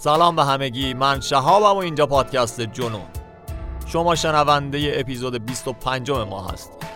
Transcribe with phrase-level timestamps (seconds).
[0.00, 3.06] سلام به همگی من شهابم و اینجا پادکست جنون.
[3.86, 6.88] شما شنونده اپیزود 25 ما هستید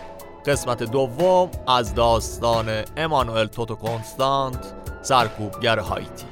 [0.45, 6.25] قسمت دوم از داستان امانوئل توتو کنستانت سرکوبگر هایتی.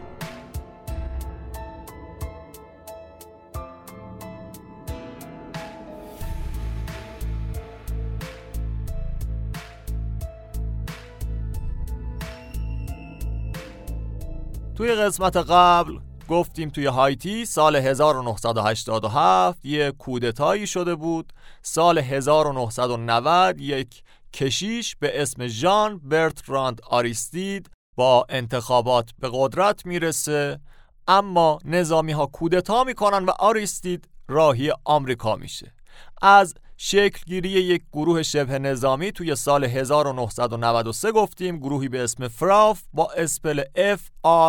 [14.75, 21.33] توی قسمت قبل گفتیم توی هایتی سال 1987 یک کودتایی شده بود.
[21.61, 24.03] سال 1990 یک
[24.33, 30.59] کشیش به اسم ژان برتراند آریستید با انتخابات به قدرت می‌رسه.
[31.07, 35.73] اما نظامی ها کودتا می‌کنن و آریستید راهی آمریکا میشه.
[36.21, 43.11] از شکلگیری یک گروه شبه نظامی توی سال 1993 گفتیم گروهی به اسم فراف با
[43.11, 43.61] اسپل
[43.95, 43.99] F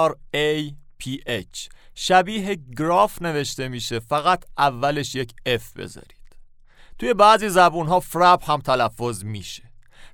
[0.09, 1.69] R A P H.
[1.95, 6.37] شبیه گراف نوشته میشه فقط اولش یک F بذارید.
[6.99, 9.63] توی بعضی زبون ها فراب هم تلفظ میشه.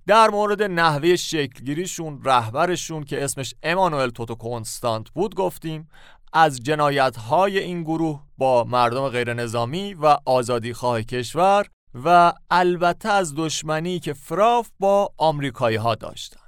[0.06, 5.88] در مورد نحوه شکلگیریشون رهبرشون که اسمش امانوئل توتو کنستانت بود گفتیم
[6.32, 11.66] از جنایت های این گروه با مردم غیر نظامی و آزادی خواه کشور
[12.04, 16.47] و البته از دشمنی که فراف با آمریکایی ها داشتن.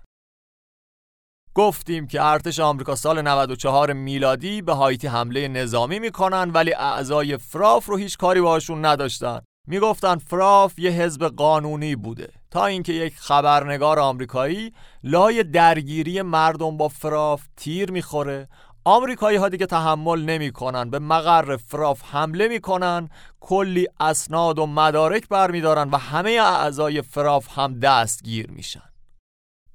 [1.54, 7.86] گفتیم که ارتش آمریکا سال 94 میلادی به هایتی حمله نظامی می‌کنن ولی اعضای فراف
[7.86, 9.40] رو هیچ کاری باشون نداشتن.
[9.66, 12.28] می‌گفتن فراف یه حزب قانونی بوده.
[12.50, 14.72] تا اینکه یک خبرنگار آمریکایی
[15.04, 18.48] لای درگیری مردم با فراف تیر می‌خوره.
[18.84, 23.08] آمریکایی ها دیگه تحمل نمی‌کنن به مقر فراف حمله می‌کنن
[23.40, 28.89] کلی اسناد و مدارک برمیدارن و همه اعضای فراف هم دستگیر میشن.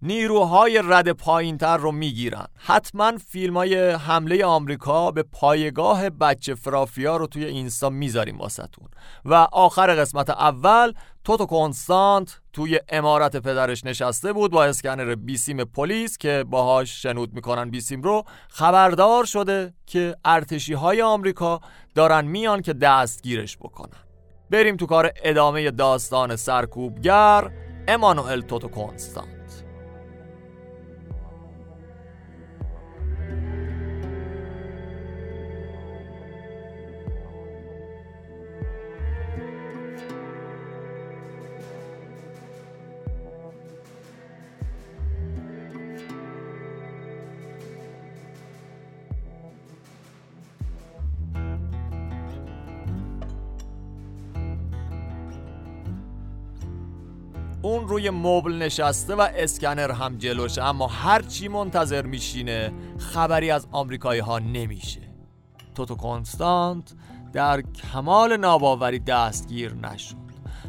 [0.06, 2.46] نیروهای رد پایین تر رو می‌گیرن.
[2.56, 8.88] حتما فیلم های حمله آمریکا به پایگاه بچه فرافیا رو توی اینستا می‌ذاریم واسهتون.
[9.26, 10.94] و آخر قسمت اول
[11.24, 17.70] توتو کنستانت توی امارت پدرش نشسته بود با اسکنر بیسیم پلیس که باهاش شنود می‌کنن
[17.70, 18.24] بیسیم رو.
[18.50, 21.60] خبردار شده که ارتشی های آمریکا
[21.96, 24.00] دارن میان که دستگیرش بکنن.
[24.50, 27.52] بریم تو کار ادامه داستان سرکوبگر
[27.88, 29.35] امانوئل توتو کنستانت
[57.66, 64.20] اون روی مبل نشسته و اسکنر هم جلوشه اما هرچی منتظر میشینه خبری از آمریکایی
[64.20, 65.02] ها نمیشه.
[65.76, 66.94] توتو کنستانت
[67.34, 70.16] در کمال ناباوری دستگیر نشد.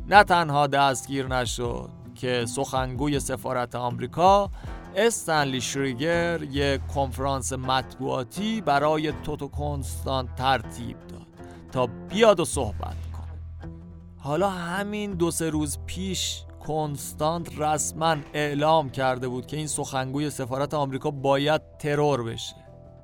[0.09, 4.51] نه تنها دستگیر نشد که سخنگوی سفارت آمریکا
[4.97, 11.27] استنلی شریگر یک کنفرانس مطبوعاتی برای توتو کنستانت ترتیب داد
[11.73, 13.73] تا بیاد و صحبت کنه.
[14.19, 20.75] حالا همین دو سه روز پیش کنستانت رسما اعلام کرده بود که این سخنگوی سفارت
[20.75, 22.57] آمریکا باید ترور بشه.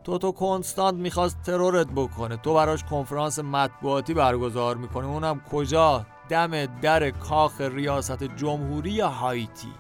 [0.05, 2.37] تو تو کنستانت می‌خواست ترورت بکنه.
[2.37, 9.73] تو براش کنفرانس مطبوعاتی برگزار می‌کنه اونم کجا؟ دم در کاخ ریاست جمهوری هایتی.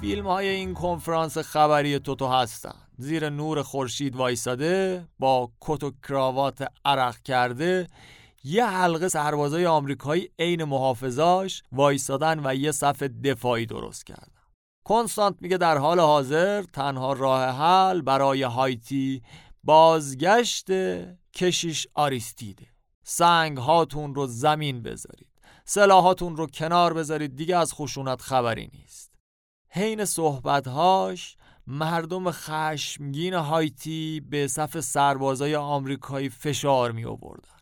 [0.00, 2.74] فیلم های این کنفرانس خبری توتو هستن.
[2.98, 7.86] زیر نور خورشید وایساده با کت و کراوات عرق کرده.
[8.46, 14.42] یه حلقه سربازای آمریکایی عین محافظاش وایستادن و یه صف دفاعی درست کردن.
[14.84, 19.22] کنستانت میگه در حال حاضر تنها راه حل برای هایتی
[19.64, 20.66] بازگشت
[21.34, 22.66] کشیش آریستیده.
[23.04, 25.30] سنگ هاتون رو زمین بذارید.
[25.64, 29.12] سلاحاتون رو کنار بذارید دیگه از خشونت خبری نیست.
[29.68, 31.36] حین صحبتهاش
[31.66, 37.53] مردم خشمگین هایتی به صف سربازای آمریکایی فشار می آوردن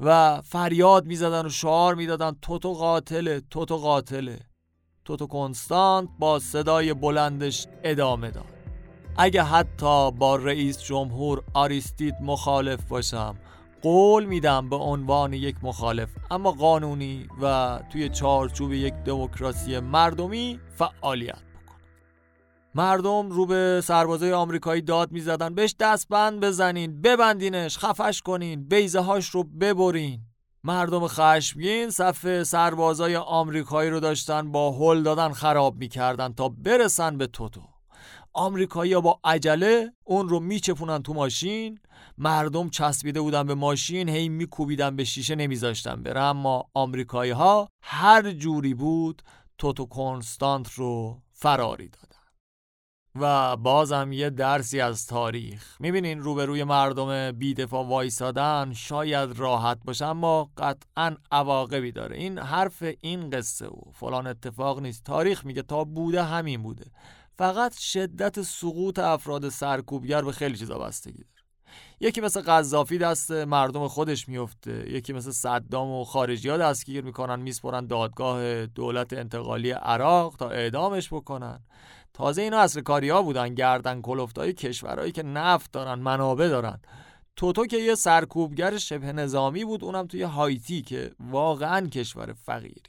[0.00, 4.40] و فریاد می‌زدن و شعار می‌دادن توتو قاتله توتو قاتله.
[5.04, 8.44] توتو کنستانت با صدای بلندش ادامه داد.
[9.16, 13.36] اگه حتی با رئیس جمهور آریستید مخالف باشم
[13.82, 16.08] قول میدم به عنوان یک مخالف.
[16.30, 21.45] اما قانونی و توی چارچوب یک دموکراسی مردمی فعالیت.
[22.76, 25.54] مردم رو به سربازای آمریکایی داد می‌زدن.
[25.54, 30.20] بهش دستبند بزنین ببندینش خفش کنین بیزه هاش رو ببرین.
[30.64, 37.26] مردم خشمگین صف سربازای آمریکایی رو داشتن با هل دادن خراب می‌کردن تا برسن به
[37.26, 37.62] توتو.
[38.32, 41.78] آمریکایی‌ها با عجله اون رو میچپونن تو ماشین.
[42.18, 46.20] مردم چسبیده بودن به ماشین هی میکوبیدن به شیشه نمیذاشتن بره.
[46.20, 49.22] اما آمریکایی ها هر جوری بود
[49.58, 52.15] توتو کنستانت رو فراری دادن.
[53.20, 55.76] و بازم یه درسی از تاریخ.
[55.80, 62.16] می‌بینین روبروی مردم بیدفاع وایسادن شاید راحت باشه اما قطعا عواقبی داره.
[62.16, 65.04] این حرف این قصه و فلان اتفاق نیست.
[65.04, 66.84] تاریخ میگه تا بوده همین بوده.
[67.38, 71.30] فقط شدت سقوط افراد سرکوبگر به خیلی چیزا بستگی داره.
[72.00, 77.40] یکی مثل قذافی دست مردم خودش میفته یکی مثل صدام و خارجی ها دستگیر می‌کنن
[77.40, 81.60] میسپرن دادگاه دولت انتقالی عراق تا اعدامش بکنن.
[82.16, 86.80] تازه اینا اصل کاری ها بودن گردن کلفتای کشورهایی که نفت دارن منابع دارن.
[87.36, 92.82] توتو که یه سرکوبگر شبه نظامی بود اونم توی هایتی که واقعا کشور فقیری.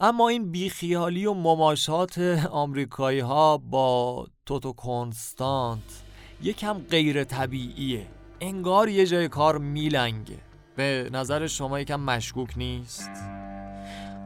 [0.00, 2.18] اما این بیخیالی و مماشات
[2.50, 6.02] آمریکایی ها با توتو کنستانت
[6.42, 8.06] یکم غیر طبیعیه.
[8.40, 10.38] انگار یه جای کار میلنگه.
[10.76, 13.10] به نظر شما یکم مشکوک نیست؟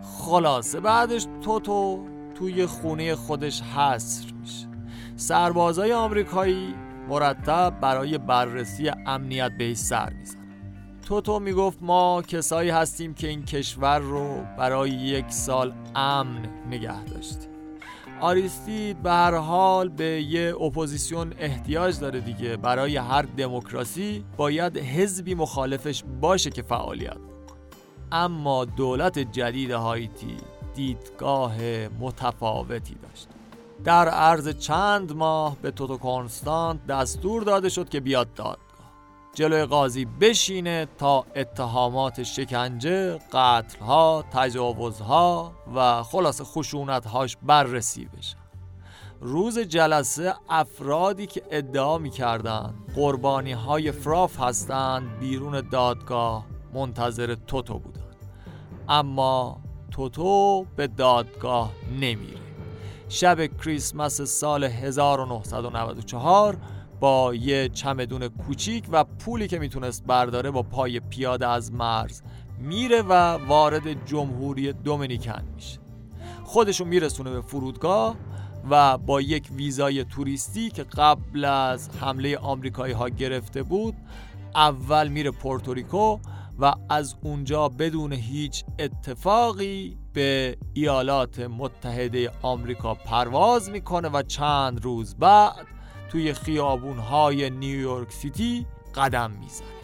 [0.02, 4.68] خلاصه بعدش توتو توی خونه خودش حصر میشه.
[5.16, 6.74] سربازای آمریکایی
[7.08, 10.42] مرتب برای بررسی امنیت به سر می‌زنن.
[11.06, 17.50] توتو می‌گفت ما کسایی هستیم که این کشور رو برای یک سال امن نگه داشتیم.
[18.20, 22.56] آریستید به هر حال به یه اپوزیسیون احتیاج داره دیگه.
[22.56, 27.16] برای هر دموکراسی باید حزبی مخالفش باشه که فعالیت
[28.12, 30.36] اما دولت جدید هایتی
[30.78, 31.54] دیدگاه
[32.00, 33.28] متفاوتی داشت.
[33.84, 38.58] در عرض چند ماه به توتو کنستانت دستور داده شد که بیاد دادگاه.
[39.34, 48.36] جلوی قاضی بشینه تا اتهامات شکنجه، قتلها، تجاوزها و خلاص خشونتهاش بررسی بشه.
[49.20, 58.02] روز جلسه افرادی که ادعا می‌کردن قربانی های فراف هستند بیرون دادگاه منتظر توتو بودن
[58.88, 59.60] اما
[59.98, 62.38] توتو به دادگاه نمیره
[63.08, 66.56] شب کریسمس سال 1994
[67.00, 72.22] با یه چمدون کوچیک و پولی که می‌تونست برداره با پای پیاده از مرز
[72.58, 73.12] میره و
[73.46, 75.78] وارد جمهوری دومینیکن میشه.
[76.44, 78.16] خودشو میرسونه به فرودگاه
[78.70, 83.94] و با یک ویزای توریستی که قبل از حمله آمریکایی ها گرفته بود
[84.54, 86.18] اول میره پورتوریکو
[86.58, 95.16] و از اونجا بدون هیچ اتفاقی به ایالات متحده آمریکا پرواز می‌کنه و چند روز
[95.16, 95.66] بعد
[96.10, 99.77] توی خیابونهای نیویورک سیتی قدم می‌زنه.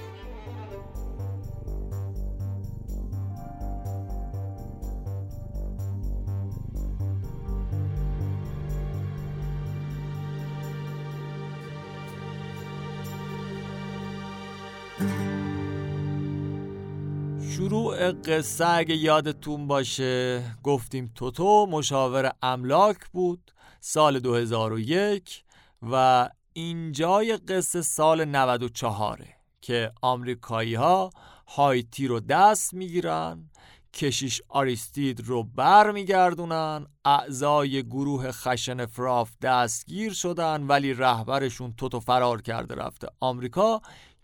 [17.64, 25.44] شروع قصه اگه یادتون باشه گفتیم توتو مشاور املاک بود سال 2001
[25.82, 29.24] و اینجای قصه سال 94
[29.60, 31.10] که آمریکایی ها
[31.48, 33.50] هایتی رو دست می‌گیرن
[33.94, 42.42] کشیش آریستید رو بر میگردونن اعضای گروه خشن فراف دستگیر شدن ولی رهبرشون توتو فرار
[42.42, 43.80] کرده رفته آمریکا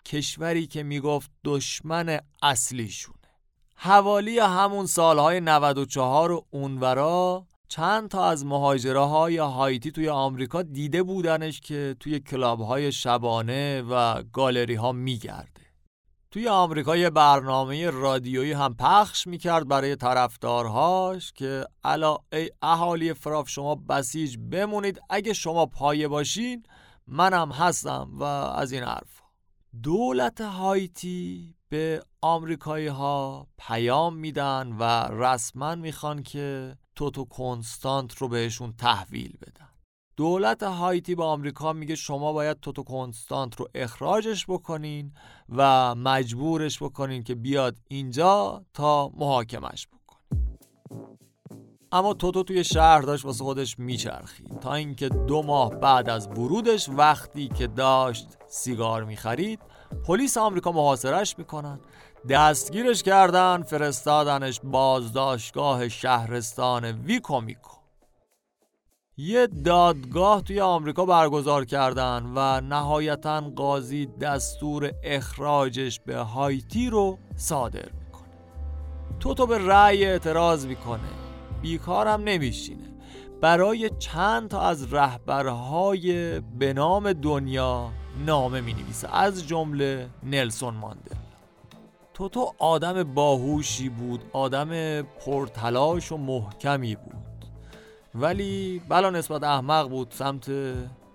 [0.07, 3.20] کشوری که می‌گفت دشمن اصلیشونه
[3.83, 11.61] حوالی همون سالهای 94 و اونورا چند تا از مهاجره هایتی توی آمریکا دیده بودنش
[11.61, 15.61] که توی کلاب های شبانه و گالری ها میگرده.
[16.31, 23.49] توی آمریکا یه برنامه رادیویی هم پخش می‌کرد برای طرفدارهاش که الا ای اهالی فراف
[23.49, 25.01] شما بسیج بمونید.
[25.11, 26.63] اگه شما پایه باشین
[27.07, 29.21] منم هستم و از این حرف
[29.83, 34.83] دولت هایتی به آمریکایی ها پیام میدن و
[35.25, 39.69] رسما می‌خوان که توتو کنستانت رو بهشون تحویل بدن.
[40.17, 45.13] دولت هایتی به آمریکا میگه شما باید توتو کنستانت رو اخراجش بکنین
[45.49, 50.59] و مجبورش بکنین که بیاد اینجا تا محاکمش بکنین
[51.93, 56.89] اما توتو توی شهر داشت واسه خودش میچرخید تا اینکه دو ماه بعد از ورودش
[56.89, 59.61] وقتی که داشت سیگار می‌خرید
[60.07, 61.81] پلیس آمریکا محاصرش می‌کنن.
[62.29, 67.77] دستگیرش کردن فرستادنش بازداشتگاه شهرستان ویکومیکو.
[69.17, 77.93] یه دادگاه توی آمریکا برگزار کردن و نهایتا قاضی دستور اخراجش به هایتی رو صادر
[77.93, 78.29] می‌کنه.
[79.21, 81.09] توتو به رأی اعتراض می‌کنه.
[81.63, 82.95] بیکارم نمیشینه.
[83.41, 91.17] برای چند تا از رهبرهای به نام دنیا نامه می نویسه از جمله نلسون ماندل.
[92.15, 97.15] توتو آدم باهوشی بود آدم پرتلاش و محکمی بود.
[98.15, 100.51] ولی بلا نسبت احمق بود سمت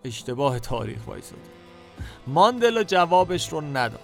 [0.03, 1.41] اشتباه تاریخ وایساده
[2.27, 3.99] ماندلا جوابش رو نداد.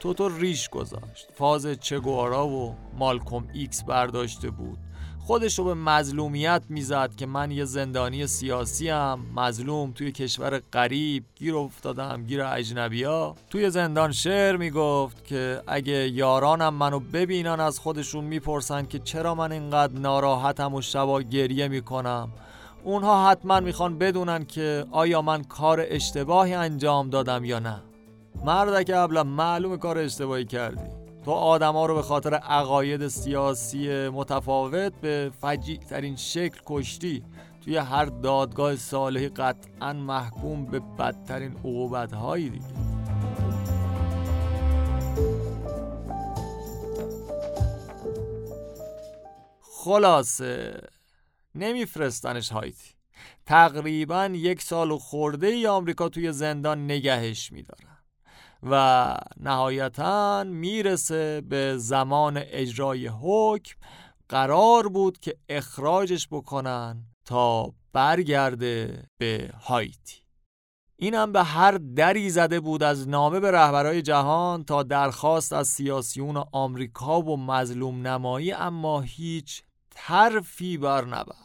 [0.00, 1.28] توتو ریش گذاشت.
[1.34, 4.78] فاز چگوارا و مالکوم ایکس برداشته بود.
[5.26, 11.24] خودش رو به مظلومیت می‌زد که من یه زندانی سیاسی هم مظلوم توی کشور غریب
[11.34, 13.34] گیر افتادم گیر اجنبیا.
[13.50, 19.52] توی زندان شعر می‌گفت که اگه یارانم منو ببینن از خودشون می‌پرسن که چرا من
[19.52, 22.28] اینقدر ناراحتم و شبا گریه می‌کنم.
[22.82, 27.82] اونها حتما می‌خوان بدونن که آیا من کار اشتباهی انجام دادم یا نه.
[28.44, 31.03] مردک ابلا معلوم کار اشتباهی کردی.
[31.24, 37.22] تو ها رو به خاطر عقاید سیاسی متفاوت به فجیع ترین شکل کشتی
[37.64, 42.64] توی هر دادگاه صالحی قطعا محکوم به بدترین عقوبت هایی دیگه.
[49.60, 50.80] خلاصه
[51.54, 52.94] نمیفرستنش هایتی.
[53.46, 57.93] تقریبا یک سال و خورده ای آمریکا توی زندان نگهش میدارن
[58.70, 63.74] و نهایتا می‌رسه به زمان اجرای حکم.
[64.28, 70.24] قرار بود که اخراجش بکنن تا برگرده به هایتی.
[70.96, 76.44] اینم به هر دری زده بود از نامه به رهبرهای جهان تا درخواست از سیاسیون
[76.52, 81.43] آمریکا و مظلوم نمایی اما هیچ ترفی بر نبرد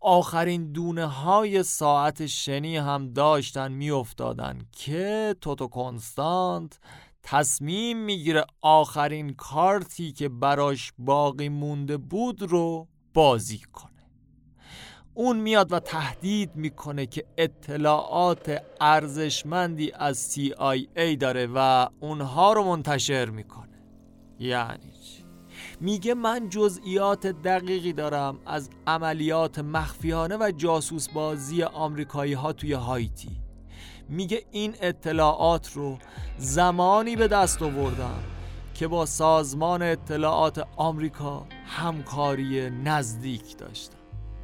[0.00, 6.78] آخرین دونه های ساعت شنی هم داشتن میافتادن که توتو کنستانت
[7.22, 13.90] تصمیم می‌گیره آخرین کارتی که براش باقی مونده بود رو بازی کنه.
[15.14, 23.30] اون میاد و تهدید می‌کنه که اطلاعات ارزشمندی از CIA داره و اونها رو منتشر
[23.30, 23.82] می‌کنه.
[24.38, 24.92] یعنی
[25.80, 33.30] میگه من جزئیات دقیقی دارم از عملیات مخفیانه و جاسوس بازی آمریکایی ها توی هایتی.
[34.08, 35.98] میگه این اطلاعات رو
[36.38, 38.22] زمانی به دست آوردم
[38.74, 43.96] که با سازمان اطلاعات آمریکا همکاری نزدیک داشتم.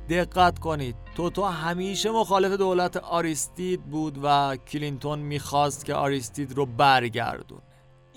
[0.09, 7.61] دقت کنید توتو همیشه مخالف دولت آریستید بود و کلینتون می‌خواست که آریستید رو برگردون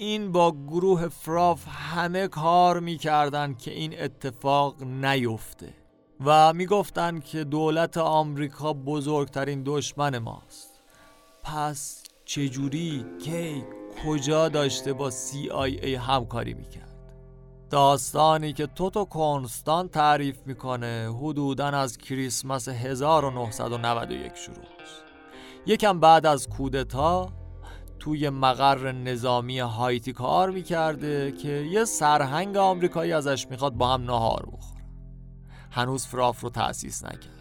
[0.01, 5.73] این با گروه فراف همه کار می‌کردن که این اتفاق نیفته
[6.25, 10.79] و می‌گفتن که دولت آمریکا بزرگترین دشمن ماست.
[11.43, 13.63] پس چجوری کی
[14.05, 17.13] کجا داشته با CIA همکاری می‌کرد؟
[17.69, 24.65] داستانی که توتو کنستان تعریف می‌کنه حدودا از کریسمس 1991 شروع
[25.65, 27.29] یکم بعد از کودتا
[27.99, 34.45] توی مقر نظامی هایتی کار می‌کرده که یه سرهنگ آمریکایی ازش می‌خواد با هم نهار
[34.51, 34.83] بخوره.
[35.71, 37.39] هنوز فراف رو تأسیس نکرد.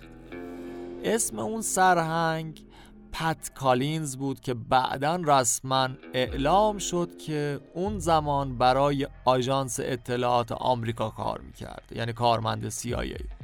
[1.05, 2.65] اسم اون سرهنگ
[3.13, 11.11] پت کالینز بود که بعدا رسما اعلام شد که اون زمان برای آژانس اطلاعات آمریکا
[11.11, 13.38] کار می‌کرده یعنی کارمند CIA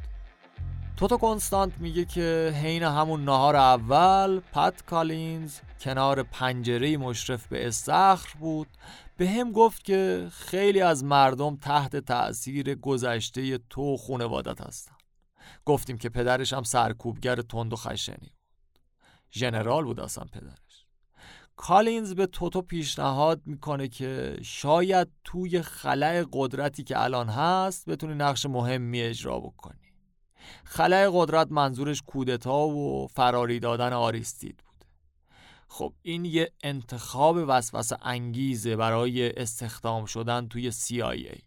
[0.96, 8.38] توتو کنستانت میگه که حین همون نهار اول پت کالینز کنار پنجره مشرف به استخر
[8.38, 8.68] بود.
[9.16, 14.94] به هم گفت که خیلی از مردم تحت تأثیر گذشته تو خونوادت هستن.
[15.64, 18.78] گفتیم که پدرش هم سرکوبگر تند و خشنی بود.
[19.32, 20.86] ژنرال بود اصلا پدرش.
[21.56, 28.46] کالینز به توتو پیشنهاد می‌کنه که شاید توی خلع قدرتی که الان هست بتونی نقش
[28.46, 29.83] مهمی اجرا بکنی.
[30.64, 34.86] خلای قدرت منظورش کودتا و فراری دادن آریستید بوده
[35.68, 41.42] خب این یه انتخاب وسوسه انگیزه برای استخدام شدن توی CIA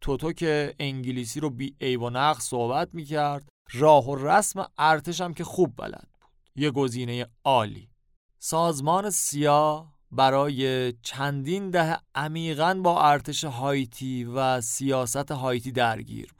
[0.00, 5.34] توتو که انگلیسی رو بی ای و نقص صحبت می‌کرد راه و رسم ارتش هم
[5.34, 6.30] که خوب بلد بود.
[6.56, 7.88] یه گزینه عالی.
[8.38, 16.34] سازمان سیا برای چندین دهه عمیقا با ارتش هایتی و سیاست هایتی درگیر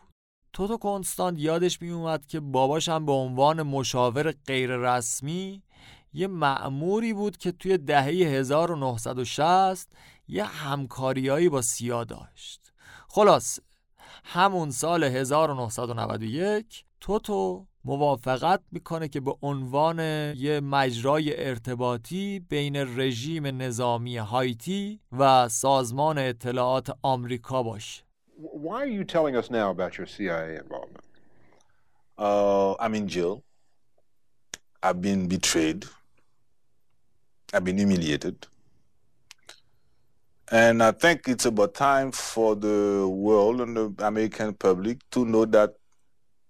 [0.59, 5.63] توتو کنستانت یادش می اومد که باباش هم به عنوان مشاور غیر رسمی
[6.13, 9.89] یه معموری بود که توی دهه 1960
[10.29, 12.73] یه همکاریایی با سیا داشت.
[13.09, 13.59] خلاص
[14.25, 19.99] همون سال 1991 توتو موافقت می‌کنه که به عنوان
[20.37, 28.08] یه مجرای ارتباطی بین رژیم نظامی هایتی و سازمان اطلاعات آمریکا باشه.
[28.39, 31.05] Why are you telling us now about your CIA involvement?
[32.17, 33.43] Uh, I'm in jail.
[34.81, 35.85] I've been betrayed.
[37.53, 38.47] I've been humiliated.
[40.53, 45.45] And I think it's about time for the world and the American public to know
[45.47, 45.75] that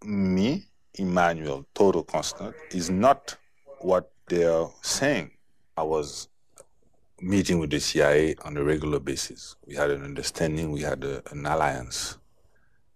[0.04, 3.37] me, Emmanuel Toto Constant, is not
[3.80, 5.30] what they're saying.
[5.76, 6.28] I was
[7.20, 9.56] meeting with the CIA on a regular basis.
[9.66, 12.18] We had an understanding, we had a, an alliance.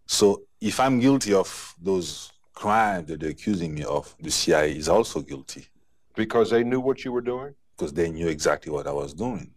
[0.06, 4.88] So if I'm guilty of those crimes that they're accusing me of, the CIA is
[4.88, 5.66] also guilty.
[6.14, 7.54] Because they knew what you were doing?
[7.76, 9.50] Because they knew exactly what I was doing.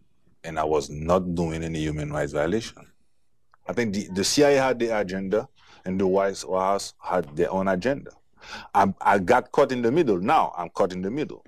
[0.43, 2.88] And I was not doing any human rights violation.
[3.67, 5.48] I think the, the CIA had their agenda
[5.86, 8.12] and the White House had their own agenda.
[8.74, 10.19] I, I got caught in the middle.
[10.19, 11.43] Now I'm caught in the middle.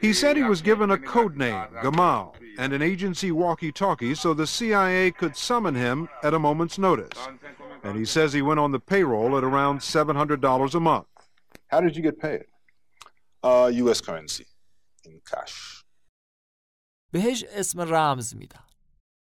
[0.00, 4.46] He said he was given a code name, Gamal, and an agency walkie-talkie so the
[4.46, 7.18] CIA could summon him at a moment's notice.
[7.82, 11.06] And he says he went on the payroll at around $700 a month.
[11.68, 12.44] How did you get paid?
[13.42, 14.00] Uh, U.S.
[14.00, 14.46] currency,
[15.04, 15.84] in cash.
[17.12, 18.64] بهش اسم رمز میدن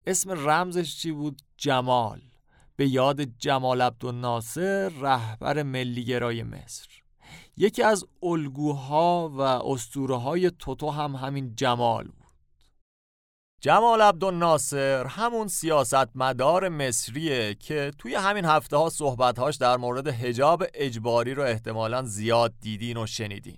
[0.07, 2.21] اسم رمزش چی بود؟ جمال
[2.77, 7.03] به یاد جمال عبدالناصر رهبر ملیگرای مصر
[7.58, 12.26] یکی از الگوها و اسطوره های توتو هم همین جمال بود.
[13.62, 21.34] جمال عبدالناصر همون سیاستمدار مصریه که توی همین هفته ها صحبتهاش در مورد حجاب اجباری
[21.34, 23.58] رو احتمالا زیاد دیدین و شنیدین.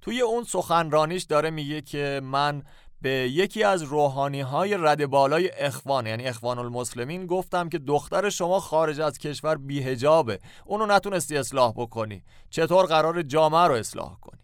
[0.00, 2.62] توی اون سخنرانیش داره میگه که من
[3.02, 8.60] به یکی از روحانی های رد بالای اخوان یعنی اخوان المسلمین گفتم که دختر شما
[8.60, 12.22] خارج از کشور بیهجابه اونو نتونستی اصلاح بکنی.
[12.50, 14.40] چطور قرار جامعه رو اصلاح کنی؟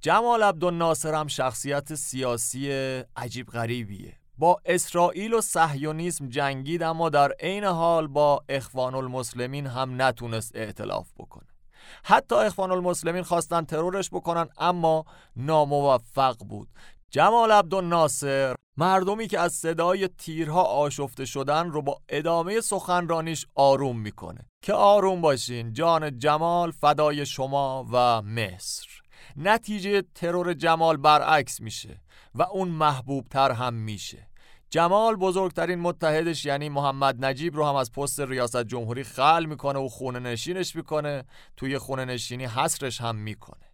[0.00, 2.72] جمال عبدالناصر هم شخصیت سیاسی
[3.16, 4.16] عجیب غریبیه.
[4.38, 11.12] با اسرائیل و صهیونیسم جنگید اما در عین حال با اخوان المسلمین هم نتونست ائتلاف
[11.18, 11.46] بکنه.
[12.04, 15.04] حتی اخوان المسلمین خواستن ترورش بکنن اما
[15.36, 16.68] ناموفق بود.
[17.12, 24.46] جمال عبدالناصر مردمی که از صدای تیرها آشفته شدن رو با ادامه سخنرانیش آروم می‌کنه.
[24.62, 28.86] که آروم باشین جان جمال فدای شما و مصر.
[29.36, 32.00] نتیجه ترور جمال برعکس میشه
[32.34, 34.26] و اون محبوب تر هم میشه.
[34.70, 39.88] جمال بزرگترین متحدش یعنی محمد نجیب رو هم از پست ریاست جمهوری خل می‌کنه و
[39.88, 41.24] خونه نشینش می‌کنه.
[41.56, 43.69] توی خونه نشینی حسرش هم می‌کنه.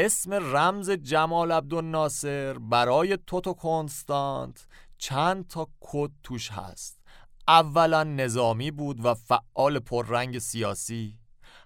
[0.00, 4.66] اسم رمز جمال عبدالناصر برای توتو کنستانت
[4.98, 7.00] چند تا کد توش هست.
[7.48, 11.18] اولا نظامی بود و فعال پررنگ سیاسی.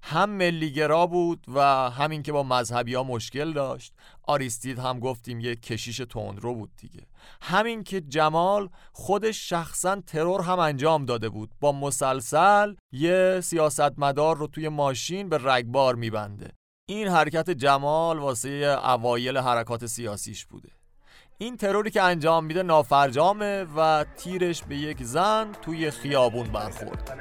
[0.03, 3.93] هم ملیگرا بود و همین که با مذهبی ها مشکل داشت.
[4.23, 7.07] آریستید هم گفتیم یه کشیش تندرو بود دیگه.
[7.43, 11.51] همین که جمال خودش شخصا ترور هم انجام داده بود.
[11.61, 16.53] با مسلسل یه سیاستمدار رو توی ماشین به رگبار میبنده.
[16.93, 18.49] این حرکت جمال واسه
[18.85, 20.69] اوایل حرکات سیاسیش بوده
[21.39, 27.19] این تروری که انجام میده نافرجامه و تیرش به یک زن توی خیابون برخورد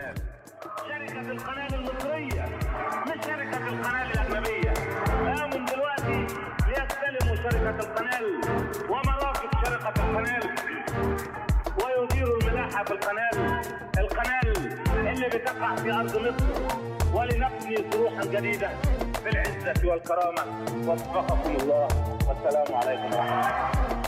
[15.08, 16.46] اللي بتقع في أرض مصر
[17.14, 18.70] ولنبني صروحا جديدة
[19.24, 20.44] في العزة والكرامة.
[20.88, 21.88] وفقكم الله.
[22.28, 24.01] والسلام عليكم ورحمة الله.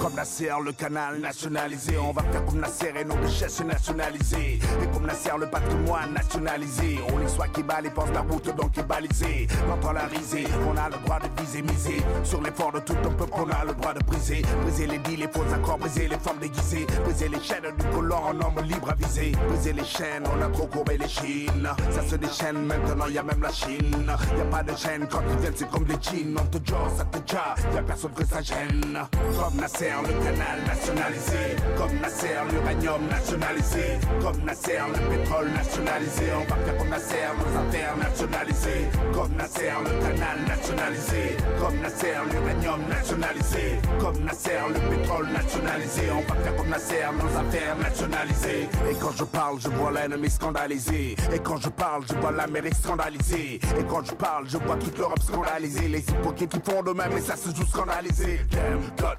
[0.00, 1.98] Comme Nasser, le canal nationalisé.
[1.98, 4.58] On va faire comme Nasser et nos richesses nationalisées.
[4.82, 7.00] Et comme Nasser, le patrimoine nationalisé.
[7.12, 9.46] On est soit qui bat les portes la route donc qui balisé.
[9.82, 12.02] Quand la risée, on a le droit de viser, miser.
[12.24, 14.42] Sur l'effort de tout un peuple, on a le droit de briser.
[14.62, 16.86] Briser les deals, les faux accords, briser les femmes déguisées.
[17.04, 19.32] Briser les chaînes du colon en homme libre à viser.
[19.48, 21.68] Briser les chaînes, on a trop courbé les chines.
[21.90, 24.06] Ça se déchaîne maintenant, y a même la Chine.
[24.36, 26.36] Y a pas de chaîne quand ils viennent, c'est comme des jeans.
[26.38, 28.98] On te jure, ça te ja, y a personne que ça gêne.
[29.38, 29.60] Comme
[30.02, 31.56] le canal nationalisé.
[31.76, 33.98] Comme Nasser, l'uranium nationalisé.
[34.20, 36.24] Comme Nasser, le pétrole nationalisé.
[36.34, 38.88] On va faire comme Nasser, nos affaires nationalisées.
[39.12, 41.36] Comme Nasser, le canal nationalisé.
[41.58, 43.80] Comme Nasser, l'uranium nationalisé.
[43.98, 46.02] Comme Nasser, le pétrole nationalisé.
[46.12, 48.68] On va faire comme Nasser, nos affaires nationalisées.
[48.90, 51.16] Et quand je parle, je vois l'ennemi scandalisé.
[51.32, 53.60] Et quand je parle, je vois l'Amérique scandalisée.
[53.78, 55.88] Et quand je parle, je vois toute l'Europe scandalisée.
[55.88, 58.40] Les hypocrites qui font de même, et ça se joue scandalisé.
[58.50, 59.16] Damn God,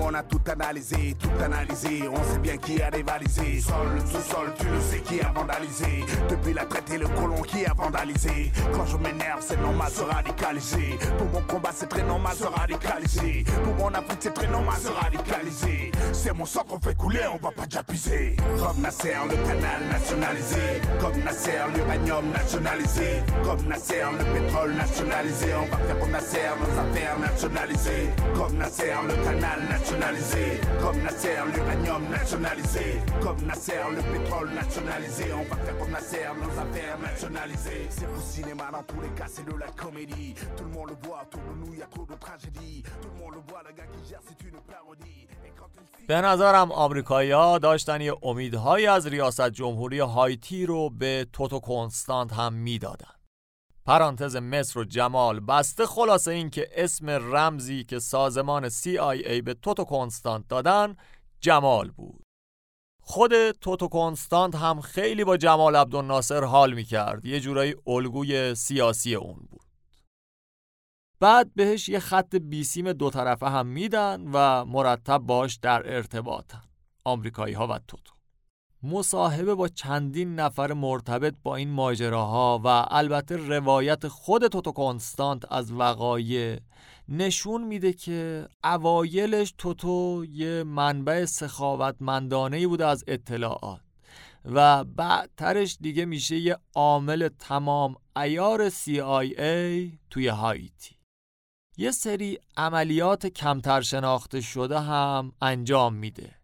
[0.00, 2.08] on a tout analysé, tout analysé.
[2.08, 3.60] On sait bien qui a dévalisé.
[3.60, 6.04] Sol, sous-sol, tu le sais qui a vandalisé.
[6.28, 8.52] Depuis la traite et le colon qui a vandalisé.
[8.72, 10.98] Quand je m'énerve, c'est normal se radicaliser.
[11.18, 13.44] Pour mon combat, c'est très normal se radicaliser.
[13.64, 15.92] Pour mon Afrique, c'est très normal se radicaliser.
[16.12, 20.80] C'est mon sang qu'on fait couler, on va pas déjà Comme Nasser, le canal nationalisé.
[21.00, 23.22] Comme Nasser, l'uranium nationalisé.
[23.44, 25.46] Comme Nasser, le pétrole nationalisé.
[25.54, 28.10] On va faire comme Nasser, nos affaires nationalisées.
[28.34, 30.60] Comme Nasser, le canal nationalisé.
[30.80, 32.86] Comme Nasser, l'uranium nationalisé.
[33.20, 35.24] Comme Nasser, le pétrole nationalisé.
[35.40, 37.86] On va faire comme Nasser, nos affaires nationalisées.
[37.90, 40.34] C'est au cinéma, dans tous les cas, c'est de la comédie.
[40.56, 42.82] Tout le monde le voit, autour de nous, y a trop de tragédies.
[43.02, 45.26] Tout le monde le voit, le gars qui gère, c'est une parodie.
[46.08, 52.32] به نظرم آمریکایی ها داشتن یه امیدهایی از ریاست جمهوری هایتی رو به توتو کنستانت
[52.32, 53.15] هم می‌دادن
[53.86, 59.84] پرانتز مصر و جمال بسته خلاصه این که اسم رمزی که سازمان CIA به توتو
[59.84, 60.96] کنستانت دادن
[61.40, 62.22] جمال بود.
[63.00, 67.24] خود توتو کنستانت هم خیلی با جمال عبدالناصر حال می‌کرد.
[67.24, 69.66] یه جورایی الگوی سیاسی اون بود.
[71.20, 76.62] بعد بهش یه خط بیسیم دو طرفه هم میدن و مرتب باش در ارتباطن.
[77.04, 78.15] آمریکایی ها و توتو.
[78.82, 85.72] مصاحبه با چندین نفر مرتبط با این ماجراها و البته روایت خود توتو کنستانت از
[85.72, 86.58] وقایع
[87.08, 93.80] نشون میده که اوایلش توتو یه منبع سخاوتمندانه بوده از اطلاعات
[94.44, 100.96] و بعدترش دیگه میشه یه عامل تمام ایار CIA توی هایتی
[101.78, 106.34] یه سری عملیات کمتر شناخته شده هم انجام میده.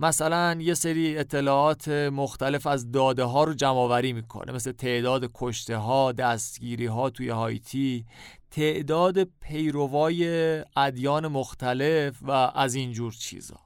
[0.00, 5.76] مثلا یه سری اطلاعات مختلف از داده ها رو جمع آوری می‌کنه مثل تعداد کشته
[5.76, 8.04] ها دستگیری ها توی هایتی
[8.50, 13.56] تعداد پیروای ادیان مختلف و از اینجور چیزا.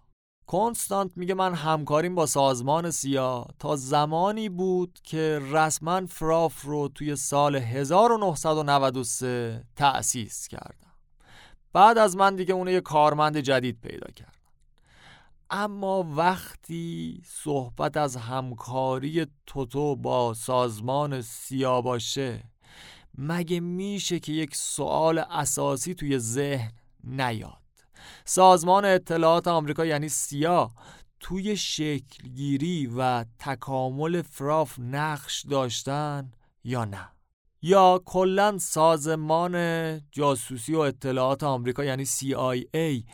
[0.46, 7.16] کنستانت میگه من همکاریم با سازمان سیا تا زمانی بود که رسما فراف رو توی
[7.16, 10.92] سال 1993 تأسیس کردم.
[11.72, 14.31] بعد از من دیگه اونه یه کارمند جدید پیدا کرد.
[15.54, 22.44] اما وقتی صحبت از همکاری توتو با سازمان سیا باشه
[23.18, 26.72] مگه میشه که یک سوال اساسی توی ذهن
[27.04, 27.52] نیاد؟
[28.24, 30.70] سازمان اطلاعات آمریکا یعنی سیا
[31.20, 36.30] توی شکلگیری و تکامل فراف نقش داشتن
[36.64, 37.08] یا نه؟
[37.62, 39.54] یا کلا سازمان
[40.10, 43.04] جاسوسی و اطلاعات آمریکا یعنی CIA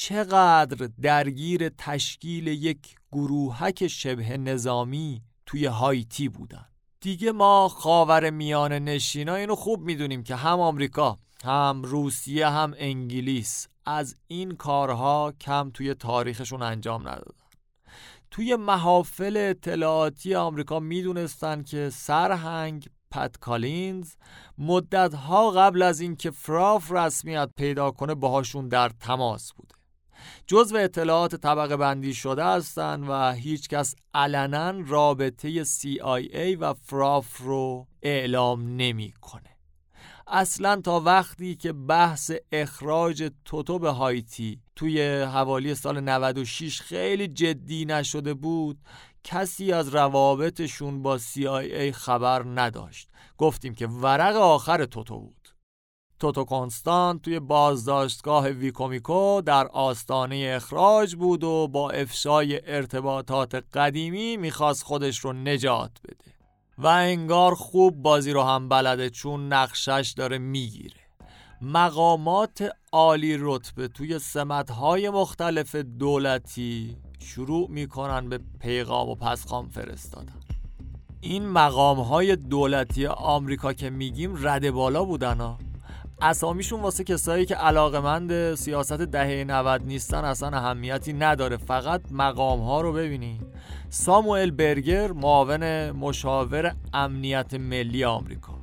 [0.00, 6.66] چقدر درگیر تشکیل یک گروهک شبه نظامی توی هایتی بودن.
[7.00, 13.68] دیگه ما خاور میان نشینا اینو خوب می‌دونیم که هم آمریکا هم روسیه هم انگلیس
[13.86, 17.48] از این کارها کم توی تاریخشون انجام ندادن.
[18.30, 24.14] توی محافل اطلاعاتی آمریکا می‌دونستن که سرهنگ پت کالینز
[24.58, 29.77] مدتها قبل از اینکه فراف رسمیت پیدا کنه باهاشون در تماس بوده.
[30.46, 38.76] جزو اطلاعات طبقه بندی شده هستند و هیچکس علنا رابطه CIA و فراف رو اعلام
[38.76, 39.58] نمی‌کنه.
[40.30, 47.84] اصلا تا وقتی که بحث اخراج توتو به هایتی توی حوالی سال 96 خیلی جدی
[47.84, 48.78] نشده بود
[49.24, 55.37] کسی از روابطشون با CIA خبر نداشت گفتیم که ورق آخر توتو بود
[56.20, 64.84] توتو کنستان توی بازداشتگاه ویکومیکو در آستانه اخراج بود و با افشای ارتباطات قدیمی می‌خواست
[64.84, 66.34] خودش رو نجات بده.
[66.78, 71.00] و انگار خوب بازی رو هم بلده چون نقشش داره می‌گیره.
[71.62, 80.40] مقامات عالی رتبه توی سمتهای مختلف دولتی شروع می‌کنن به پیغام و پسخام فرستادن.
[81.20, 85.58] این مقام های دولتی آمریکا که میگیم رد بالا بودن ها.
[86.22, 91.56] اسامیشون واسه کسایی که علاقمند سیاست دهه 90 نیستن اصلا اهمیتی نداره.
[91.56, 93.40] فقط مقام ها رو ببینین.
[93.88, 98.58] ساموئل برگر معاون مشاور امنیت ملی آمریکا.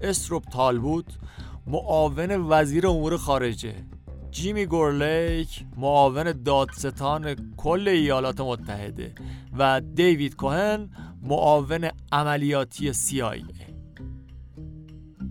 [0.00, 1.18] استروپ تالبوت
[1.66, 3.74] معاون وزیر امور خارجه.
[4.30, 9.14] جیمی گورلیک معاون دادستان کل ایالات متحده.
[9.58, 10.90] و دیوید کوهن
[11.22, 13.65] معاون عملیاتی CIA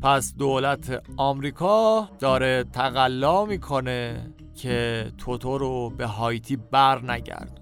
[0.01, 7.59] پس دولت آمریکا داره تقلا می‌کنه که توتو رو به هایتی بر نگرد.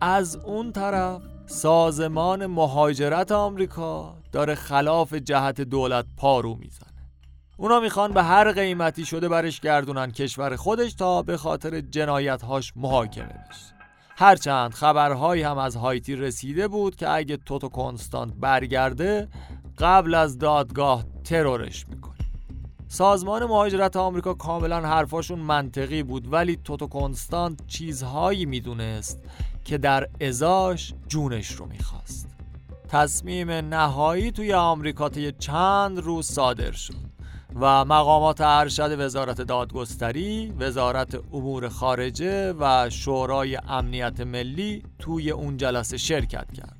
[0.00, 6.88] از اون طرف سازمان مهاجرت آمریکا داره خلاف جهت دولت پارو می‌زنه.
[7.56, 13.26] اونا می‌خوان به هر قیمتی شده برش گردونن کشور خودش تا به خاطر جنایتهاش محاکمه
[13.50, 13.74] بشه.
[14.16, 19.28] هرچند خبرهایی هم از هایتی رسیده بود که اگه توتو کنستانت برگرده
[19.78, 22.14] قبل از دادگاه ترورش می‌کنه
[22.88, 29.22] سازمان مهاجرت آمریکا کاملا حرفاشون منطقی بود ولی توتو کنستانت چیزهایی می‌دونست
[29.64, 32.28] که در ازاش جونش رو می‌خواست
[32.88, 37.08] تصمیم نهایی توی آمریکا طی چند روز صادر شد
[37.54, 45.96] و مقامات ارشد وزارت دادگستری، وزارت امور خارجه و شورای امنیت ملی توی اون جلسه
[45.96, 46.77] شرکت کردند.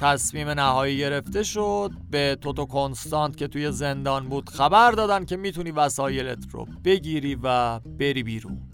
[0.00, 1.90] تصمیم نهایی گرفته شد.
[2.10, 7.78] به توتو کنستانت که توی زندان بود خبر دادن که می‌تونی وسایلت رو بگیری و
[7.78, 8.70] بری بیرون.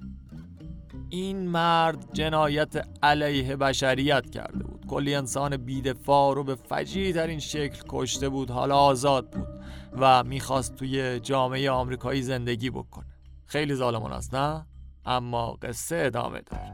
[1.09, 4.87] این مرد جنایت علیه بشریت کرده بود.
[4.87, 9.48] کلی انسان بیدفاع رو به فجیع ترین شکل کشته بود حالا آزاد بود
[9.92, 13.06] و می‌خواست توی جامعه آمریکایی زندگی بکنه.
[13.46, 14.66] خیلی ظالمان است نه؟
[15.04, 16.72] اما قصه ادامه داره.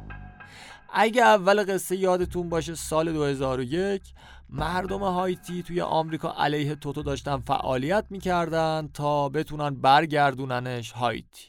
[0.93, 4.03] اگه اول قصه یادتون باشه سال 2001
[4.49, 11.47] مردم هایتی توی آمریکا علیه توتو داشتن فعالیت می‌کردن تا بتونن برگردوننش هایتی.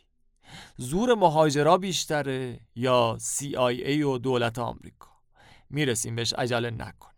[0.78, 5.08] زور مهاجرا بیشتره یا CIA و دولت آمریکا.
[5.70, 7.12] می‌رسیم بهش عجله نکن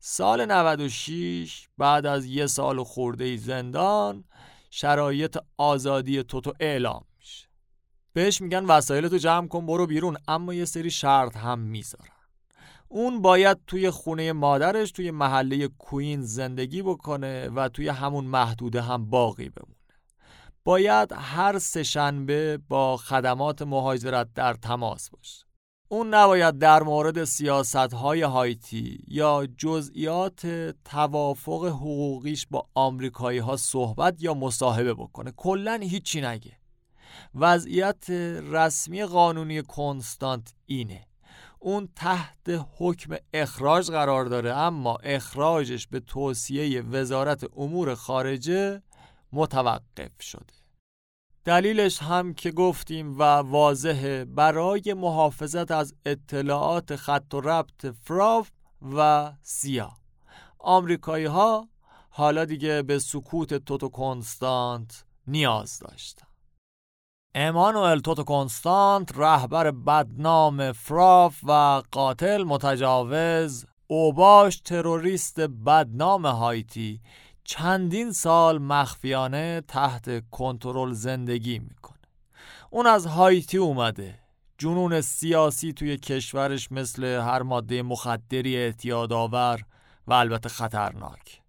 [0.00, 4.24] سال 96 بعد از یه سال خورده زندان
[4.70, 7.48] شرایط آزادی توتو اعلام میشه.
[8.12, 12.15] بهش میگن وسایل تو جمع کن برو بیرون اما یه سری شرط هم می‌ذارن.
[12.96, 19.10] اون باید توی خونه مادرش توی محله کوین زندگی بکنه و توی همون محدوده هم
[19.10, 19.76] باقی بمونه.
[20.64, 25.44] باید هر سهشنبه با خدمات مهاجرت در تماس باشه.
[25.88, 30.46] اون نباید در مورد سیاست های هایتی یا جزئیات
[30.84, 35.32] توافق حقوقیش با آمریکایی ها صحبت یا مصاحبه بکنه.
[35.36, 36.52] کلا هیچی نگه.
[37.34, 38.10] وضعیت
[38.50, 41.05] رسمی قانونی کنستانت اینه.
[41.66, 48.82] اون تحت حکم اخراج قرار داره اما اخراجش به توصیه وزارت امور خارجه
[49.32, 50.54] متوقف شده.
[51.44, 58.50] دلیلش هم که گفتیم و واضحه برای محافظت از اطلاعات خط و ربط فراف
[58.96, 59.92] و سیا
[60.58, 61.68] آمریکایی ها
[62.10, 66.26] حالا دیگه به سکوت توتو کنستانت نیاز داشتن.
[67.38, 77.00] امانوئل توتو کنستانت رهبر بدنام فراف و قاتل متجاوز اوباش تروریست بدنام هایتی.
[77.44, 81.98] چندین سال مخفیانه تحت کنترل زندگی می‌کنه.
[82.70, 84.18] اون از هایتی اومده.
[84.58, 89.60] جنون سیاسی توی کشورش مثل هر ماده مخدری اعتیادآور
[90.06, 91.45] و البته خطرناک.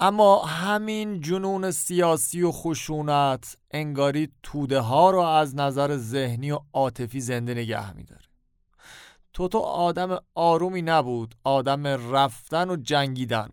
[0.00, 7.20] اما همین جنون سیاسی و خشونت انگاری توده ها رو از نظر ذهنی و عاطفی
[7.20, 8.22] زنده نگه میداره.
[9.32, 13.48] توتو آدم آرومی نبود آدم رفتن و جنگیدن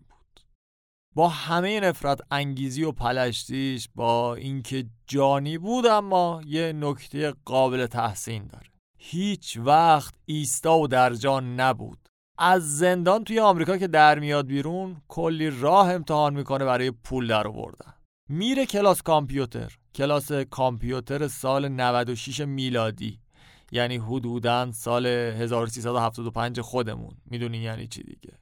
[1.16, 8.48] با همه نفرت انگیزی و پلشتیش با اینکه جانی بود اما یه نکته قابل تحسین
[8.48, 8.68] داره.
[8.98, 12.05] هیچ وقت ایستا و در جان نبود.
[12.38, 17.48] از زندان توی آمریکا که در میاد بیرون کلی راه امتحان می‌کنه برای پول در
[17.48, 17.94] آوردن.
[18.30, 19.78] میره کلاس کامپیوتر.
[19.96, 23.20] کلاس کامپیوتر سال 96 میلادی.
[23.72, 27.18] یعنی حدوداً سال 1375 خودمون.
[27.26, 28.34] می‌دونین یعنی چی دیگه.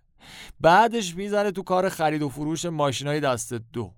[0.59, 3.93] بعدش می‌زنه تو کار خرید و فروش ماشینای دست دو.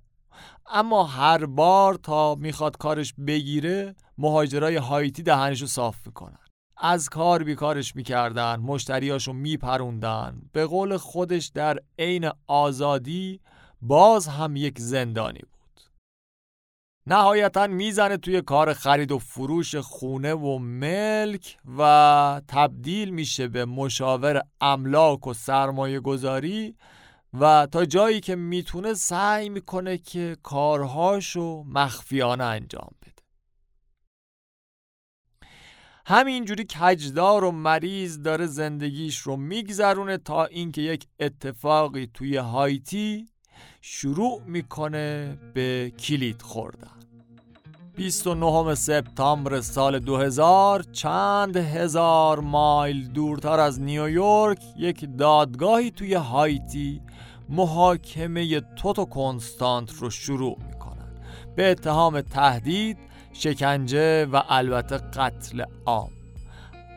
[0.68, 6.45] اما هر بار تا می‌خواد کارش بگیره مهاجرای هایتی دهنشو صاف می‌کنن.
[6.78, 10.42] از کار بیکارش می‌کردن مشتریاشو میپروندن.
[10.54, 13.40] به قول خودش در عین آزادی
[13.82, 15.82] باز هم یک زندانی بود.
[17.08, 24.42] نهایتا می‌زنه توی کار خرید و فروش خونه و ملک و تبدیل میشه به مشاور
[24.62, 26.76] املاک و سرمایه گذاری
[27.34, 33.05] و تا جایی که می‌تونه سعی می‌کنه که کارهاشو مخفیانه انجام بده.
[36.08, 43.26] همینجوری کجدار و مریض داره زندگیش رو میگذرونه تا اینکه یک اتفاقی توی هایتی
[43.82, 46.92] شروع می‌کنه به کلید خوردن.
[47.96, 57.02] 29 سپتامبر سال 2000 چند هزار مایل دورتر از نیویورک یک دادگاهی توی هایتی
[57.50, 61.16] محاکمه توتو کنستانت رو شروع می‌کنن.
[61.56, 62.98] به اتهام تهدید
[63.40, 66.10] شکنجه و البته قتل عام.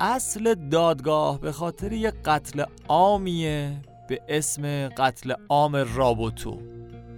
[0.00, 6.60] اصل دادگاه به خاطر یک قتل عامیه به اسم قتل عام رابوتو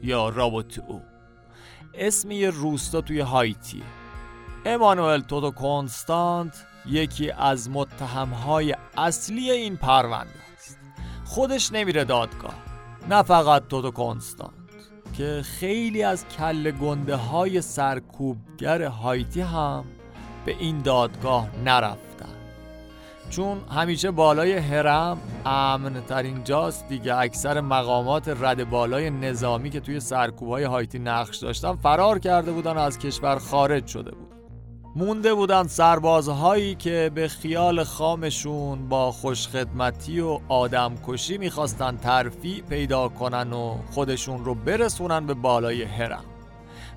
[0.03, 1.01] یا رابوتو.
[1.95, 3.83] اسم یه روستا توی هایتیه
[4.67, 10.79] امانوئل تودو کنستانت یکی از متهمهای اصلی این پرونده است.
[11.25, 12.55] خودش نمیره دادگاه.
[13.09, 14.60] نه فقط تودو کنستانت.
[15.21, 19.85] که خیلی از کل گنده های سرکوبگر هایتی هم
[20.47, 22.37] به این دادگاه نرفتن.
[23.31, 30.01] چون همیشه بالای هرم امن ترین جاست دیگه اکثر مقامات رد بالای نظامی که توی
[30.01, 34.30] سرکوبهای هایتی نقش داشتن فرار کرده بودن و از کشور خارج شده بود.
[34.95, 43.53] مونده بودن سربازهایی که به خیال خامشون با خوشخدمتی و آدمکشی می‌خواستن ترفیع پیدا کنن
[43.53, 46.25] و خودشون رو برسونن به بالای هرم.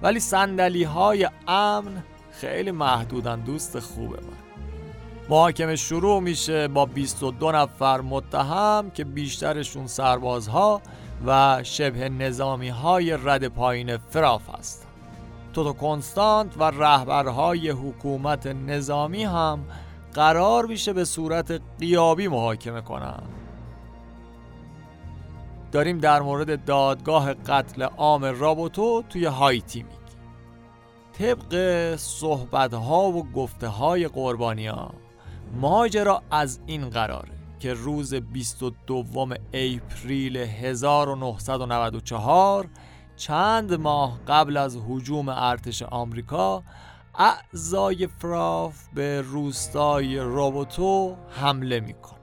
[0.01, 4.43] ولی سندلی های امن خیلی محدودن دوست خوبه من.
[5.29, 10.81] محاکمه شروع میشه با 22 نفر متهم که بیشترشون سربازها
[11.25, 14.82] و شبه نظامی های رد پایین فراف هستن
[15.53, 19.65] توتو کنستانت و رهبرهای حکومت نظامی هم
[20.13, 23.23] قرار میشه به صورت قیابی محاکمه کنن.
[25.71, 29.99] داریم در مورد دادگاه قتل عام رابوتو توی هایتی میگیم.
[31.13, 34.93] طبق صحبت ها و گفته های قربانی ها
[35.61, 42.67] ماجرا از این قراره که روز 22 اپریل 1994
[43.15, 46.63] چند ماه قبل از حجوم ارتش آمریکا
[47.15, 52.19] اعضای فراف به روستای رابوتو حمله می‌کنن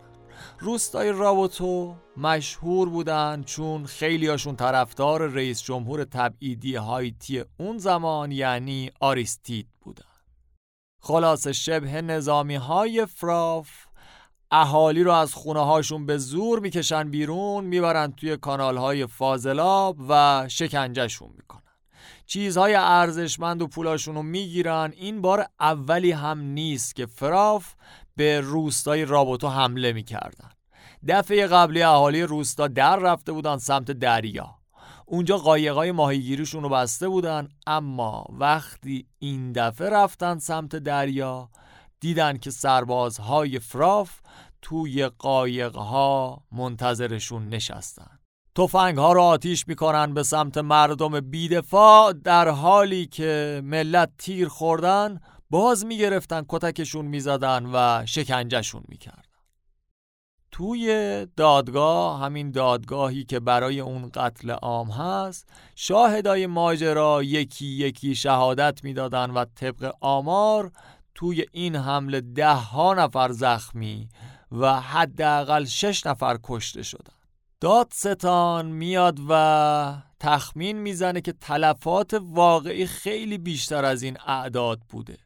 [0.58, 9.68] روستای رابوتو مشهور بودن چون خیلیاشون طرفدار رئیس جمهور تبعیدی هایتی اون زمان یعنی آریستید
[9.80, 10.04] بودن.
[11.00, 13.70] خلاص شبه نظامی های فراف
[14.50, 20.44] اهالی رو از خونه هاشون به زور می‌کشن بیرون می‌برن توی کانال های فاضلاب و
[20.48, 21.60] شکنجهشون می‌کنن.
[22.26, 24.92] چیزهای ارزشمند و پولاشون رو می‌گیرن.
[24.96, 27.74] این بار اولی هم نیست که فراف
[28.16, 30.50] به روستای رابوتو حمله می‌کردن.
[31.08, 34.54] دفعه قبلی اهالی روستا در رفته بودن سمت دریا.
[35.06, 41.50] اونجا قایقای ماهیگیریشون رو بسته بودن اما وقتی این دفعه رفتن سمت دریا
[42.00, 44.19] دیدن که سربازهای فراف
[44.62, 48.18] توی قایقها منتظرشون نشستن.
[48.54, 55.20] توفنگ ها رو آتیش می‌کنن به سمت مردم بیدفاع در حالی که ملت تیر خوردن
[55.50, 59.28] باز می‌گرفتن کتکشون می‌زدن و شکنجهشون می‌کرد
[60.52, 68.84] توی دادگاه همین دادگاهی که برای اون قتل عام هست شاهدای ماجرا یکی یکی شهادت
[68.84, 70.72] می‌دادن و طبق آمار
[71.14, 74.08] توی این حمله ده ها نفر زخمی
[74.52, 77.14] و حداقل شش نفر کشته شدن.
[77.60, 85.18] دادستان میاد و تخمین می‌زنه که تلفات واقعی خیلی بیشتر از این اعداد بوده.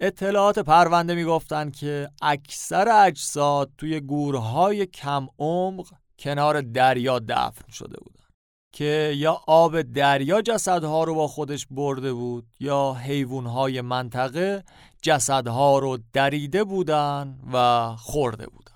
[0.00, 8.24] اطلاعات پرونده می‌گفتند که اکثر اجساد توی گورهای کم عمق کنار دریا دفن شده بودن
[8.72, 14.64] که یا آب دریا جسدها رو با خودش برده بود یا حیوانهای منطقه
[15.04, 18.74] جسدها رو دریده بودن و خورده بودن.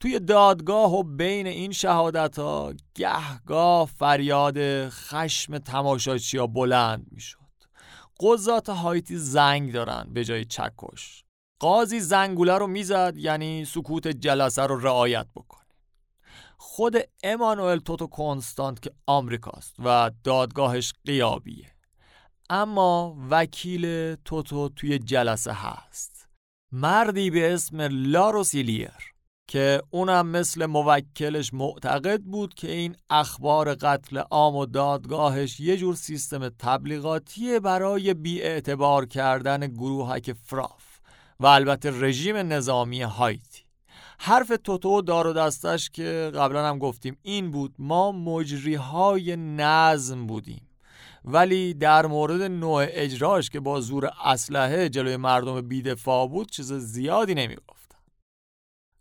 [0.00, 7.38] توی دادگاه و بین این شهادت ها گهگاه فریاد خشم تماشاچی ها بلند می‌شد.
[8.20, 11.24] قضات هایتی زنگ دارن به جای چکش.
[11.58, 15.66] قاضی زنگوله رو می‌زد یعنی سکوت جلسه رو رعایت بکنه.
[16.56, 21.75] خود امانوئل توتو کنستانت که آمریکاست و دادگاهش قیابیه.
[22.50, 26.28] اما وکیل توتو توی جلسه هست.
[26.72, 28.90] مردی به اسم لاروسیلیر
[29.48, 35.94] که اونم مثل موکلش معتقد بود که این اخبار قتل عام و دادگاهش یه جور
[35.94, 41.00] سیستم تبلیغاتیه برای بیاعتبار کردن گروهک فراف
[41.40, 43.62] و البته رژیم نظامی هایتی.
[44.18, 50.26] حرف توتو دار و دستش که قبلا هم گفتیم این بود ما مجری های نظم
[50.26, 50.65] بودیم.
[51.26, 57.34] ولی در مورد نوع اجراش که با زور اسلحه جلوی مردم بیدفاع بود چیز زیادی
[57.34, 57.96] نمی‌گفت.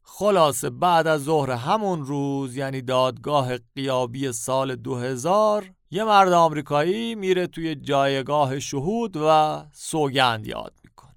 [0.03, 7.47] خلاصه بعد از ظهر همون روز یعنی دادگاه قیابی سال 2000 یه مرد آمریکایی میره
[7.47, 11.15] توی جایگاه شهود و سوگند یاد می‌کنه.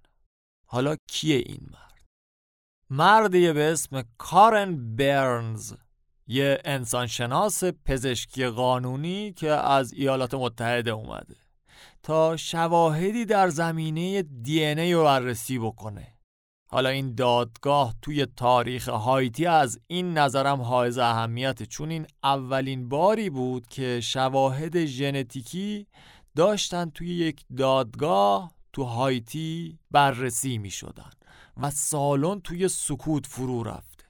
[0.67, 2.05] حالا کیه این مرد؟
[2.91, 5.73] مردی به اسم کارن برنز.
[6.29, 11.37] یه انسانشناس پزشکی قانونی که از ایالات متحده اومده
[12.03, 16.14] تا شواهدی در زمینه دی ای رو بررسی بکنه.
[16.70, 23.31] حالا این دادگاه توی تاریخ هایتی از این نظرم حائز اهمیت چون این اولین باری
[23.31, 25.87] بود که شواهد ژنتیکی
[26.37, 31.11] داشتن توی یک دادگاه تو هایتی بررسی می شدن
[31.57, 34.05] و سالن توی سکوت فرو رفته.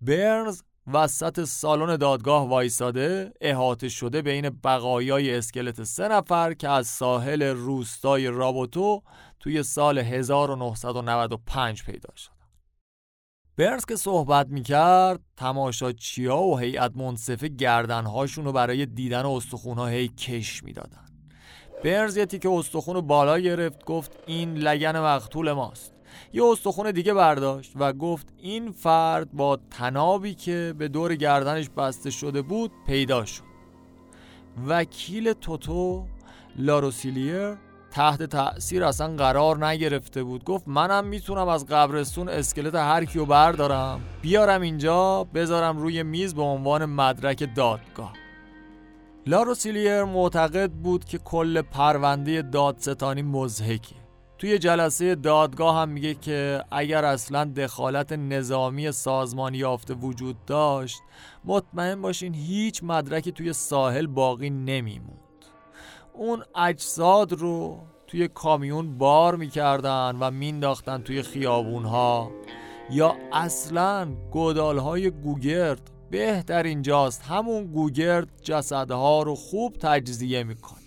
[0.00, 0.62] برنز
[0.92, 8.26] وسط سالن دادگاه وایساده احاطه شده بین بقایای اسکلت سه نفر که از ساحل روستای
[8.26, 9.02] رابوتو
[9.40, 12.34] توی سال 1995 پیدا شد
[13.56, 20.64] برنز که صحبت می‌کرد تماشاچیا و هیئت منصفه گردنهاشون رو برای دیدن استخونها هی کش
[20.64, 21.06] می‌دادن.
[21.84, 25.94] برنز یه تیکه استخون بالا گرفت گفت این لگن مقتول ماست.
[26.32, 32.10] یه استخون دیگه برداشت و گفت این فرد با تنابی که به دور گردنش بسته
[32.10, 33.42] شده بود پیدا شد.
[34.68, 36.06] وکیل توتو
[36.56, 37.56] لاروسیلیر
[37.90, 40.44] تحت تأثیر اصلا قرار نگرفته بود.
[40.44, 44.00] گفت منم می‌تونم از قبرستون اسکلت هر کیو بردارم.
[44.22, 48.12] بیارم اینجا بذارم روی میز به عنوان مدرک دادگاه.
[49.26, 54.03] لاروسیلیر معتقد بود که کل پرونده دادستانی مزهکه.
[54.38, 61.00] توی جلسه دادگاه هم میگه که اگر اصلا دخالت نظامی سازمانی یافته وجود داشت
[61.44, 65.18] مطمئن باشین هیچ مدرکی توی ساحل باقی نمیموند.
[66.12, 72.30] اون اجساد رو توی کامیون بار می‌کردن و مینداختن توی خیابون ها
[72.90, 80.83] یا اصلا گودال های گوگرد بهترین جاست همون گوگرد جسدها رو خوب تجزیه می‌کنه.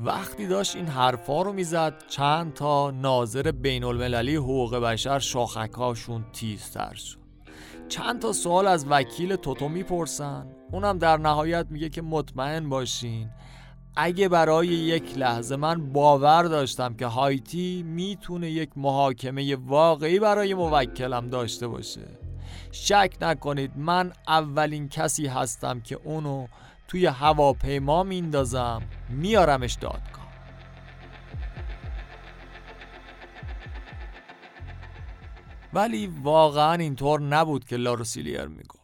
[0.00, 6.94] وقتی داشت این حرفا رو می‌زد چند تا ناظر بین المللی حقوق بشر شاخکاشون تیزتر
[6.94, 7.18] شد.
[7.88, 10.46] چند تا سوال از وکیل توتو می‌پرسن.
[10.72, 13.30] اونم در نهایت میگه که مطمئن باشین
[13.96, 21.26] اگه برای یک لحظه من باور داشتم که هایتی می‌تونه یک محاکمه واقعی برای موکلم
[21.26, 22.08] داشته باشه.
[22.72, 26.46] شک نکنید من اولین کسی هستم که اونو
[26.88, 30.28] توی هواپیما میندازم میارمش دادگاه.
[35.72, 38.78] ولی واقعا اینطور نبود که لاروسیلیر می‌گفت.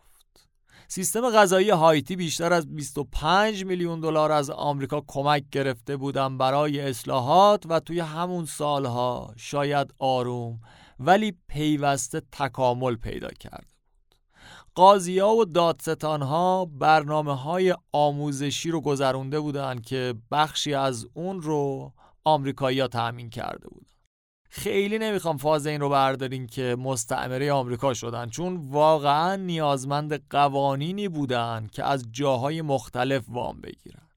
[0.88, 7.64] سیستم غذایی هایتی بیشتر از 25 میلیون دلار از آمریکا کمک گرفته بودن برای اصلاحات
[7.68, 10.61] و توی همون سالها شاید آروم
[11.00, 13.73] ولی پیوسته تکامل پیدا بود
[14.74, 21.42] قاضی ها و دادستان ها برنامه های آموزشی رو گذرونده بودند که بخشی از اون
[21.42, 21.92] رو
[22.24, 23.86] آمریکایی ها تأمین کرده بودن.
[24.50, 31.68] خیلی نمی‌خوام فاز این رو بردارین که مستعمره آمریکا شدن چون واقعا نیازمند قوانینی بودن
[31.72, 34.08] که از جاهای مختلف وام بگیرن.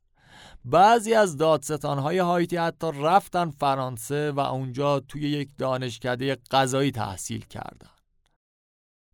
[0.66, 7.97] بعضی از دادستانهای هایتی حتی رفتن فرانسه و اونجا توی یک دانشکده قضایی تحصیل کردن.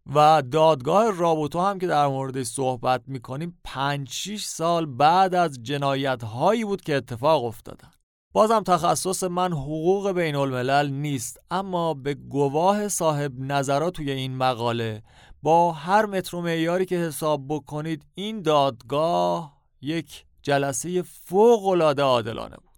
[0.06, 6.24] و دادگاه رابوتو هم که در موردش صحبت می‌کنیم 5 6 سال بعد از جنایت
[6.24, 7.91] هایی بود که اتفاق افتادن.
[8.34, 15.04] بازم تخصص من حقوق بین الملل نیست اما به گواه صاحب نظرات توی این مقاله
[15.43, 22.72] با هر متر معیاری که حساب بکنید این دادگاه یک جلسه فوق العاده عادلانه بود.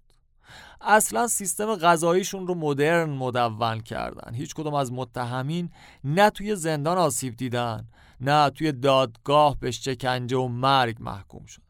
[0.86, 4.34] اصلا سیستم غذاییشون رو مدرن مدون کردن.
[4.34, 5.70] هیچ کدوم از متهمین
[6.04, 7.88] نه توی زندان آسیب دیدن
[8.22, 11.62] نه توی دادگاه به شکنجه و مرگ محکوم شد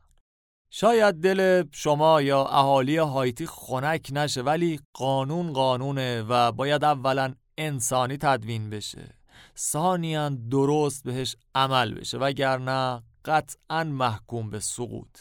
[0.70, 8.18] شاید دل شما یا اهالی هایتی خنک نشه ولی قانون قانونه و باید اولا انسانی
[8.18, 9.16] تدوین بشه.
[9.58, 15.18] ثانیا درست بهش عمل بشه وگرنه قطعا محکوم به سقوط.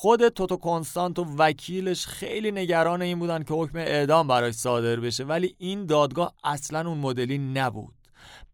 [0.00, 5.24] خود توتو کنستانت و وکیلش خیلی نگران این بودن که حکم اعدام براش صادر بشه
[5.24, 7.94] ولی این دادگاه اصلا اون مدلی نبود.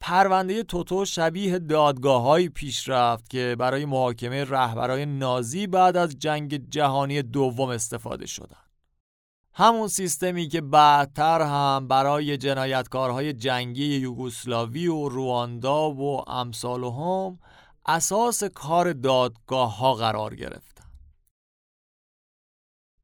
[0.01, 7.23] پرونده توتو شبیه دادگاه پیش رفت که برای محاکمه رهبرای نازی بعد از جنگ جهانی
[7.23, 8.65] دوم استفاده شدن.
[9.53, 17.39] همون سیستمی که بعدتر هم برای جنایتکارهای جنگی یوگسلاوی و رواندا و امثال هم
[17.87, 20.74] اساس کار دادگاه ها قرار گرفت.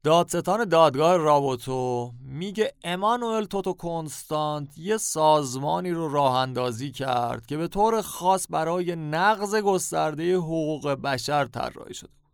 [0.05, 7.69] دادستان دادگاه رابوتو میگه امانوئل توتو کنستانت یه سازمانی رو راه اندازی کرد که به
[7.69, 12.31] طور خاص برای نقض گسترده حقوق بشر طراحی شده بود.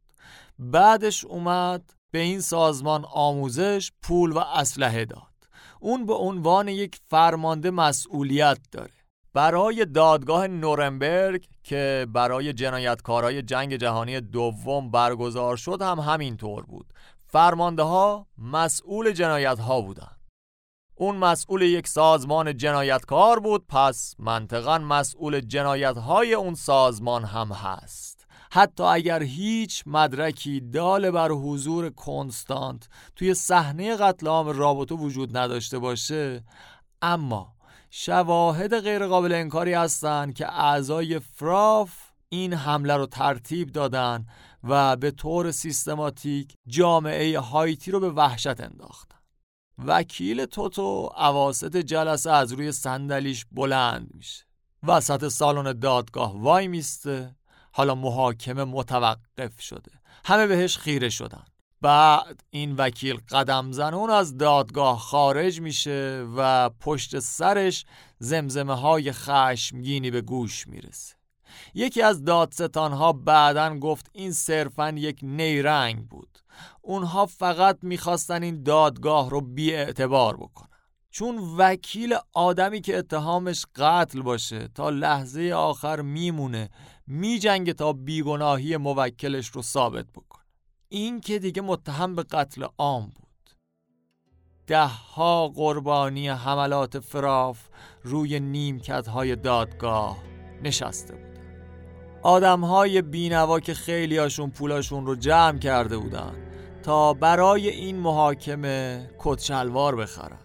[0.58, 5.22] بعدش اومد به این سازمان آموزش پول و اسلحه داد.
[5.80, 8.90] اون به عنوان یک فرمانده مسئولیت داره.
[9.34, 16.86] برای دادگاه نورنبرگ که برای جنایتکارای جنگ جهانی دوم برگزار شد هم همینطور بود.
[17.26, 20.16] فرمانده ها مسئول جنایت ها بودن
[20.94, 28.26] اون مسئول یک سازمان جنایتکار بود پس منطقا مسئول جنایت های اون سازمان هم هست.
[28.52, 35.78] حتی اگر هیچ مدرکی دال بر حضور کنستانت توی صحنه قتل عام رابطو وجود نداشته
[35.78, 36.44] باشه
[37.02, 37.56] اما
[37.90, 41.92] شواهد غیرقابل انکاری هستند که اعضای فراف
[42.28, 44.26] این حمله رو ترتیب دادن
[44.68, 49.16] و به طور سیستماتیک جامعه هایتی رو به وحشت انداختن
[49.78, 54.44] وکیل توتو عواست جلسه از روی صندلیش بلند میشه.
[54.82, 57.36] وسط سالن دادگاه وای میسته.
[57.72, 59.92] حالا محاکمه متوقف شده.
[60.24, 61.44] همه بهش خیره شدن.
[61.80, 67.84] بعد این وکیل قدم زنون از دادگاه خارج میشه و پشت سرش
[68.18, 71.15] زمزمه های خشمگینی به گوش می‌رسه.
[71.74, 76.38] یکی از دادستان ها بعدا گفت این صرفا یک نیرنگ بود.
[76.82, 80.68] اونها فقط می‌خواستن این دادگاه رو بی اعتبار بکنن.
[81.10, 86.70] چون وکیل آدمی که اتهامش قتل باشه تا لحظه آخر میمونه
[87.06, 90.44] میجنگه تا بیگناهی موکلش رو ثابت بکنه.
[90.88, 93.50] این که دیگه متهم به قتل عام بود.
[94.66, 97.68] ده ها قربانی حملات فراف
[98.02, 100.18] روی نیمکت های دادگاه
[100.62, 101.25] نشسته بود.
[102.26, 106.32] آدم های بینوا که خیلی هاشون پولاشون رو جمع کرده بودن
[106.82, 110.38] تا برای این محاکمه کتشلوار بخرن.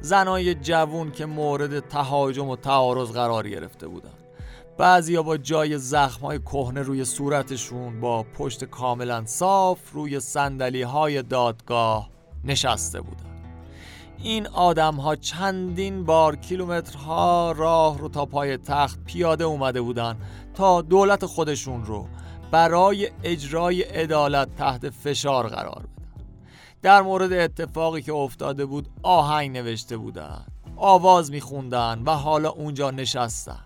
[0.00, 4.14] زنای جوون که مورد تهاجم و تعارض قرار گرفته بودن.
[4.78, 12.10] بعضیا با جای زخمای کهنه روی صورتشون با پشت کاملا صاف روی سندلی های دادگاه
[12.44, 13.37] نشسته بودن.
[14.22, 20.16] این آدم ها چندین بار کیلومترها راه رو تا پای تخت پیاده اومده بودن
[20.54, 22.08] تا دولت خودشون رو
[22.50, 26.24] برای اجرای عدالت تحت فشار قرار بدن.
[26.82, 30.46] در مورد اتفاقی که افتاده بود آهنگ نوشته بودن
[30.76, 33.64] آواز میخوندن و حالا اونجا نشستن.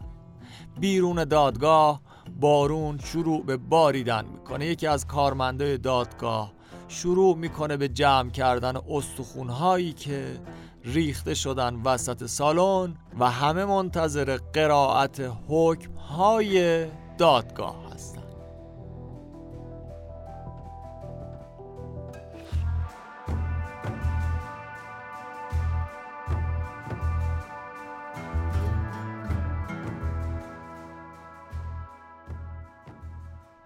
[0.81, 2.01] بیرون دادگاه
[2.41, 4.67] بارون شروع به باریدن می‌کنه.
[4.67, 6.53] یکی از کارمندای دادگاه
[6.93, 10.41] شروع می‌کنه به جمع کردن استخونهایی که
[10.85, 16.87] ریخته شدن وسط سالن و همه منتظر قرائت حکم های
[17.19, 17.82] دادگاه.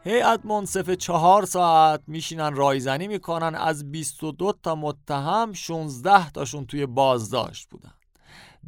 [0.06, 7.68] هیئت منصفه چهار ساعت میشینن رایزنی می‌کنن از 22 تا متهم 16 تاشون توی بازداشت
[7.68, 7.94] بودن.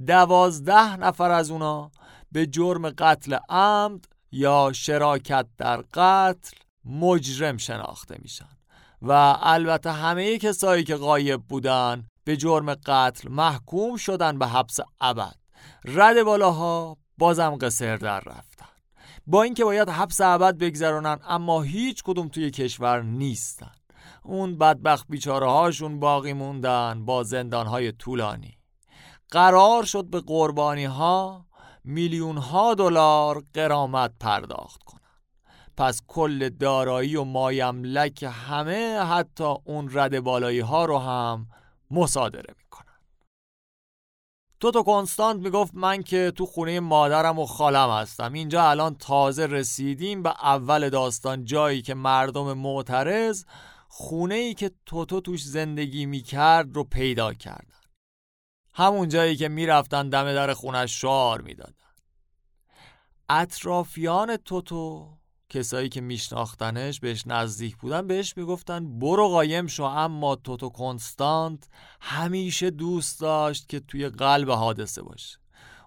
[0.06, 1.90] دوازده نفر از اونا
[2.32, 8.58] به جرم قتل عمد یا شراکت در قتل مجرم شناخته میشن.
[9.02, 15.36] و البته همه کسایی که غایب بودن به جرم قتل محکوم شدن به حبس ابد.
[15.84, 18.47] رد بالاها بازم قصر در رفتن
[19.30, 23.72] با اینکه باید حبس ابد بگذرونن اما هیچ کدوم توی کشور نیستن
[24.22, 28.58] اون بدبخت بیچاره هاشون باقی موندن با زندان های طولانی.
[29.30, 31.46] قرار شد به قربانی ها
[31.84, 35.00] میلیون ها دلار قرامت پرداخت کنن
[35.76, 41.46] پس کل دارایی و مایملک همه حتی اون رد بالایی ها رو هم
[41.90, 42.54] مصادره
[44.60, 48.32] توتو کنستانت می‌گفت من که تو خونه مادرم و خالم هستم.
[48.32, 51.44] اینجا الان تازه رسیدیم به اول داستان.
[51.44, 53.44] جایی که مردم معترض
[53.88, 57.78] خونه ای که توتو توش زندگی می‌کرد رو پیدا کردن.
[58.74, 61.74] همون جایی که می‌رفتن دم در خونش شعار می‌دادن.
[63.28, 65.17] اطرافیان توتو
[65.50, 71.68] کسایی که میشناختنش بهش نزدیک بودن بهش می‌گفتن برو قایم شو اما توتو کنستانت
[72.00, 75.38] همیشه دوست داشت که توی قلب حادثه باشه.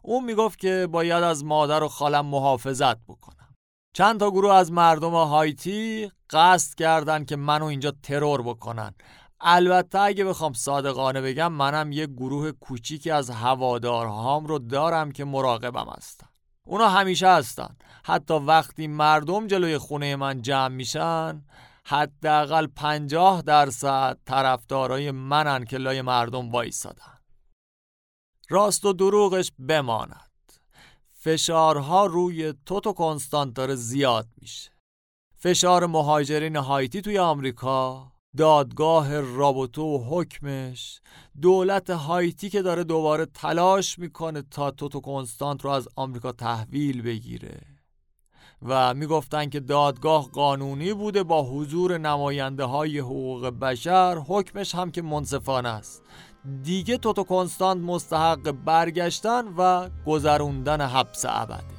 [0.02, 3.56] اون می‌گفت که باید از مادر و خالم محافظت بکنم.
[3.94, 8.94] چند تا گروه از مردم هایتی قصد کردن که منو اینجا ترور بکنن.
[9.40, 15.94] البته اگه بخوام صادقانه بگم منم یه گروه کوچیکی از هوادارهام رو دارم که مراقبم
[15.98, 16.28] هستن.
[16.68, 17.76] اونا همیشه هستن.
[18.04, 21.46] حتی وقتی مردم جلوی خونه من جمع میشن
[21.86, 27.20] حداقل پنجاه درصد طرفدارای منن که لای مردم وایسادن.
[28.50, 30.32] راست و دروغش بماند.
[31.12, 34.72] فشارها روی توتو کنستانت داره زیاد میشه.
[35.38, 41.02] فشار مهاجرین هایتی توی آمریکا دادگاه رابطو و حکمش
[41.42, 47.71] دولت هایتی که داره دوباره تلاش می‌کنه تا توتو کنستانت رو از آمریکا تحویل بگیره.
[48.66, 55.02] و می‌گفتن که دادگاه قانونی بوده با حضور نماینده های حقوق بشر حکمش هم که
[55.02, 56.04] منصفانه است.
[56.64, 61.76] دیگه توتو کنستانت مستحق برگشتن و گذروندن حبس ابدی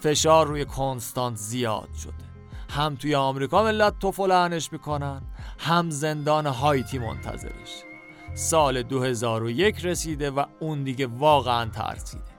[0.00, 2.12] فشار روی کنستانت زیاد شده.
[2.70, 5.22] هم توی آمریکا ملت توفلعنش می‌کنن
[5.58, 7.82] هم زندان هایتی منتظرش.
[8.34, 12.31] سال 2001 رسیده و اون دیگه واقعا ترسیده.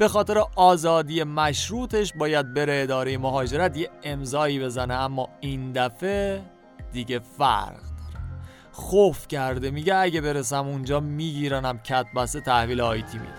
[0.00, 6.42] به خاطر آزادی مشروطش باید بره اداره مهاجرت یه امضایی بزنه اما این دفعه
[6.92, 8.24] دیگه فرق داره.
[8.72, 13.32] خوف کرده میگه اگه برسم اونجا میگیرنم کت بسته تحویل آیتی میده.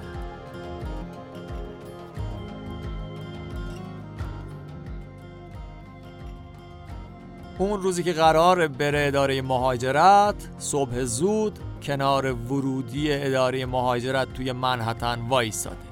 [7.58, 15.20] اون روزی که قرار بره اداره مهاجرت صبح زود کنار ورودی اداره مهاجرت توی منحتن
[15.30, 15.91] وایساده.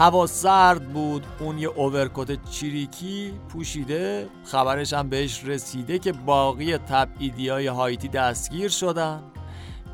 [0.00, 1.26] هوا سرد بود.
[1.40, 4.28] اون یه اوورکوت چیریکی پوشیده.
[4.44, 9.22] خبرش هم بهش رسیده که باقی تبعیدی های هایتی دستگیر شدن.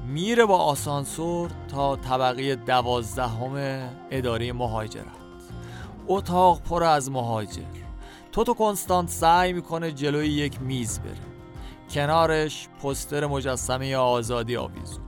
[0.06, 5.04] میره با آسانسور تا طبقه دوازدهم اداره مهاجرت.
[6.06, 7.62] اتاق پر از مهاجر.
[8.32, 11.16] توتو کنستانت سعی می‌کنه جلوی یک میز بره.
[11.90, 15.04] کنارش پستر مجسمه آزادی آویزون.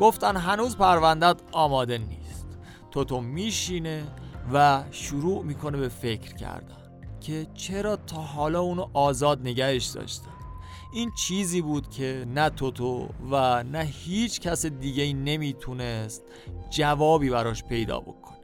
[0.00, 2.17] گفتن هنوز پروندت آماده نیست.
[2.90, 4.04] توتو میشینه
[4.52, 6.76] و شروع می‌کنه به فکر کردن
[7.20, 10.30] که چرا تا حالا اونو آزاد نگهش داشتن.
[10.92, 16.22] این چیزی بود که نه توتو و نه هیچ کس دیگه ای نمی‌تونست
[16.70, 18.38] جوابی براش پیدا بکنه.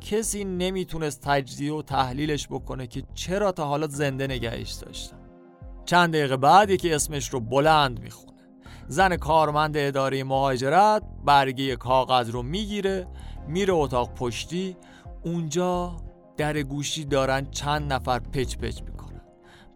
[0.00, 5.16] کسی نمی‌تونست تجزیه و تحلیلش بکنه که چرا تا حالا زنده نگهش داشتن.
[5.84, 8.30] چند دقیقه بعد یکی اسمش رو بلند می‌خونه.
[8.88, 13.06] زن کارمند اداره مهاجرت برگه کاغذ رو می‌گیره
[13.48, 14.76] میره اتاق پشتی
[15.24, 15.96] اونجا
[16.36, 19.20] در گوشی دارن چند نفر پچ پچ می‌کنن.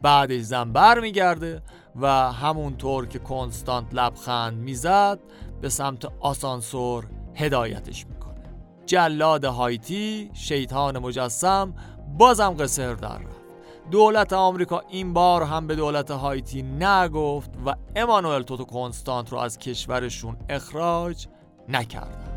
[0.03, 1.63] بعدش زن بر میگرده
[1.97, 5.19] و همونطور که کنستانت لبخند می‌زد
[5.61, 8.43] به سمت آسانسور هدایتش می‌کنه.
[8.87, 11.75] جلاد هایتی شیطان مجسم
[12.19, 13.45] بازم قصر در رفت.
[13.91, 19.59] دولت آمریکا این بار هم به دولت هایتی نگفت و امانوئل توتو کنستانت رو از
[19.59, 21.27] کشورشون اخراج
[21.69, 22.34] نکرد.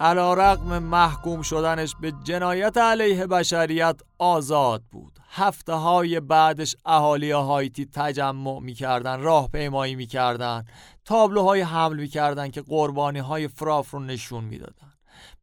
[0.00, 5.18] علا رقم محکوم شدنش به جنایت علیه بشریت آزاد بود.
[5.30, 10.64] هفته های بعدش اهالی هایتی تجمع می‌کردن راهپیمایی می‌کردن
[11.04, 14.92] تابلوهای حمل می‌کردن که قربانی های فراف رو نشون می‌دادن.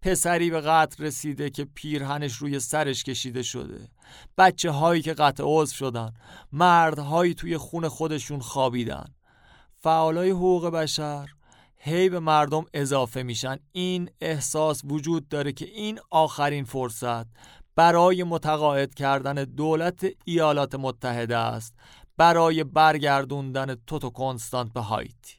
[0.02, 3.90] پسری به قتل رسیده که پیرهنش روی سرش کشیده شده.
[4.38, 6.14] بچه هایی که قطع عضو شدن.
[6.52, 9.06] مردهایی توی خون خودشون خوابیدن.
[9.82, 11.30] فعالای حقوق بشر
[11.88, 13.60] هی به مردم اضافه میشن.
[13.72, 17.26] این احساس وجود داره که این آخرین فرصت.
[17.76, 21.76] برای متقاعد کردن دولت ایالات متحده است.
[22.18, 25.36] برای برگردوندن توتو کنستانت به هایتی.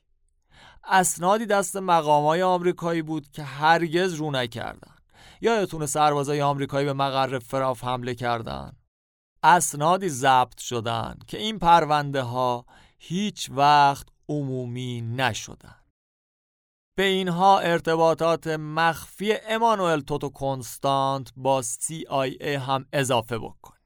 [0.85, 4.97] اسنادی دست مقامای آمریکایی بود که هرگز رو نکردن.
[5.41, 8.73] یادتونه سربازای آمریکایی به مقر فراف حمله کردن؟
[9.43, 12.67] اسنادی ضبط شدن که این پرونده ها
[12.99, 15.86] هیچ وقت عمومی نشدن.
[16.99, 23.77] به اینها ارتباطات مخفی امانوئل توتو کنستانت با CIA هم اضافه بکنی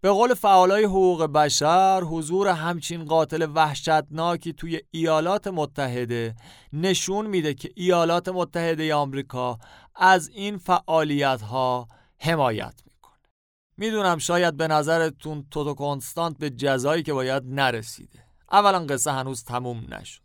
[0.00, 6.34] به قول فعالای حقوق بشر حضور همچین قاتل وحشتناکی توی ایالات متحده
[6.72, 9.58] نشون میده که ایالات متحده آمریکا
[9.94, 11.88] از این فعالیت ها
[12.18, 13.20] حمایت می‌کنه.
[13.76, 18.24] می‌دونم شاید به نظرتون توتو کنستانت به جزایی که باید نرسیده.
[18.52, 20.23] اولا قصه هنوز تموم نشد.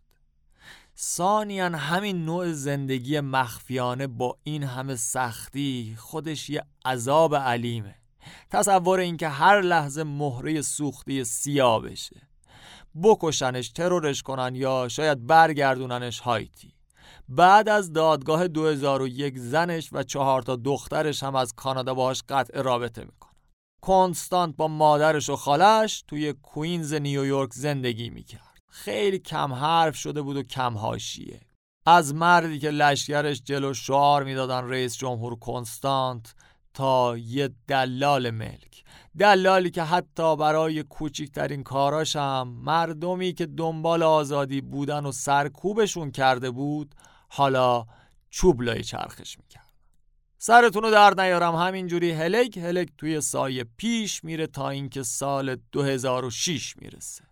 [1.01, 7.95] ثانیا همین نوع زندگی مخفیانه با این همه سختی خودش یه عذاب علیمه.
[8.49, 12.29] تصور اینکه هر لحظه مهره سوختی سیاه بشه
[13.03, 16.73] بکشنش ترورش کنن یا شاید برگردوننش هایتی.
[17.29, 23.01] بعد از دادگاه 2001 زنش و چهار تا دخترش هم از کانادا باهاش قطع رابطه
[23.01, 23.33] می‌کنن.
[23.81, 28.48] کنستانت با مادرش و خالش توی کوینز نیویورک زندگی می‌کرد.
[28.69, 31.41] خیلی کم حرف شده بود و کم هاشیه
[31.85, 36.35] از مردی که لشکرش جلو شعار می‌دادن رئیس جمهور کنستانت
[36.73, 38.83] تا یه دلال ملک.
[39.19, 46.51] دلالی که حتی برای کوچکترین کاراش هم مردمی که دنبال آزادی بودن و سرکوبشون کرده
[46.51, 46.95] بود
[47.29, 47.85] حالا
[48.29, 49.73] چوب لای چرخش می‌کرد
[50.37, 56.77] سرتون رو در نیارم همینجوری هلک هلک توی سایه پیش میره تا اینکه سال 2006
[56.77, 57.28] می‌رسه.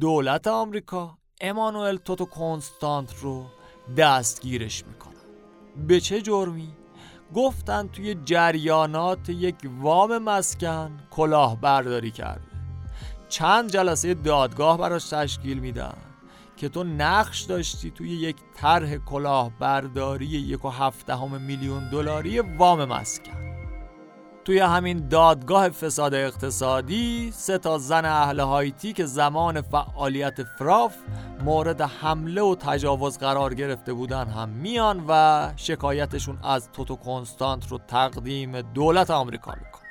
[0.00, 3.46] دولت آمریکا امانوئل توتو کنستانت رو
[3.96, 5.12] دستگیرش می‌کنن
[5.86, 6.76] به چه جرمی؟
[7.34, 12.42] گفتن توی جریانات یک وام مسکن کلاه برداری کرده.
[13.28, 15.94] چند جلسه دادگاه براش تشکیل میدن
[16.56, 23.51] که تو نقش داشتی توی یک طرح کلاهبرداری یک و هفته میلیون دلاری وام مسکن.
[24.44, 30.94] توی همین دادگاه فساد اقتصادی سه تا زن اهل هایتی که زمان فعالیت فراف
[31.44, 37.78] مورد حمله و تجاوز قرار گرفته بودن هم میان و شکایتشون از توتو کنستانت رو
[37.88, 39.82] تقدیم دولت آمریکا می‌کنن.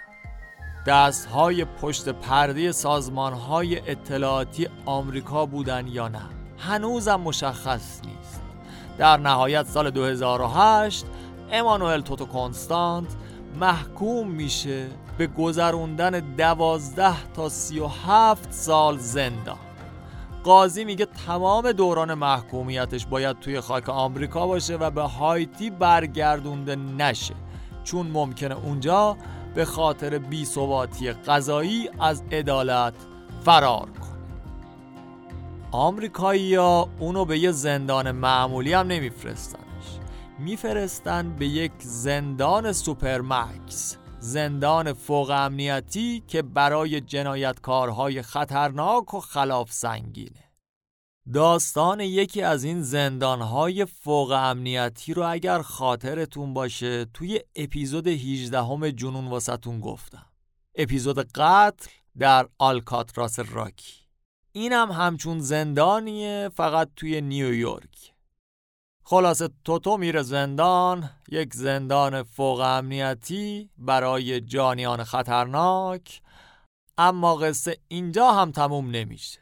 [0.85, 6.21] دست های پشت پرده سازمان های اطلاعاتی آمریکا بودن یا نه
[6.57, 8.41] هنوزم مشخص نیست.
[8.97, 11.05] در نهایت سال 2008
[11.51, 13.07] امانوئل توتو کنستانت
[13.59, 14.87] محکوم میشه
[15.17, 19.57] به گذروندن دوازده تا سی و هفت سال زندان.
[20.43, 27.35] قاضی میگه تمام دوران محکومیتش باید توی خاک آمریکا باشه و به هایتی برگردونده نشه
[27.83, 29.17] چون ممکنه اونجا
[29.55, 32.93] به خاطر بیثباتی قضایی از عدالت
[33.45, 34.11] فرار کنه.
[35.71, 39.60] آمریکایی ها اونو به یه زندان معمولی هم نمیفرستن.
[40.41, 50.51] میفرستن به یک زندان سوپرمکس زندان فوق امنیتی که برای جنایتکارهای خطرناک و خلاف سنگینه
[51.33, 58.91] داستان یکی از این زندانهای فوق امنیتی رو اگر خاطرتون باشه توی اپیزود 18 همه
[58.91, 60.25] جنون واسطون گفتم.
[60.75, 63.93] اپیزود قتل در آلکاتراس راکی.
[64.51, 68.10] اینم همچون زندانیه فقط توی نیویورک.
[69.11, 76.21] خلاصه توتو میره زندان یک زندان فوق امنیتی برای جانیان خطرناک
[76.97, 79.39] اما قصه اینجا هم تموم نمیشه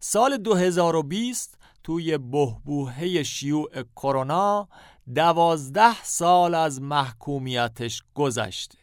[0.00, 4.68] سال 2020 توی بهبوهه شیوع کرونا
[5.14, 8.78] دوازده سال از محکومیتش گذشته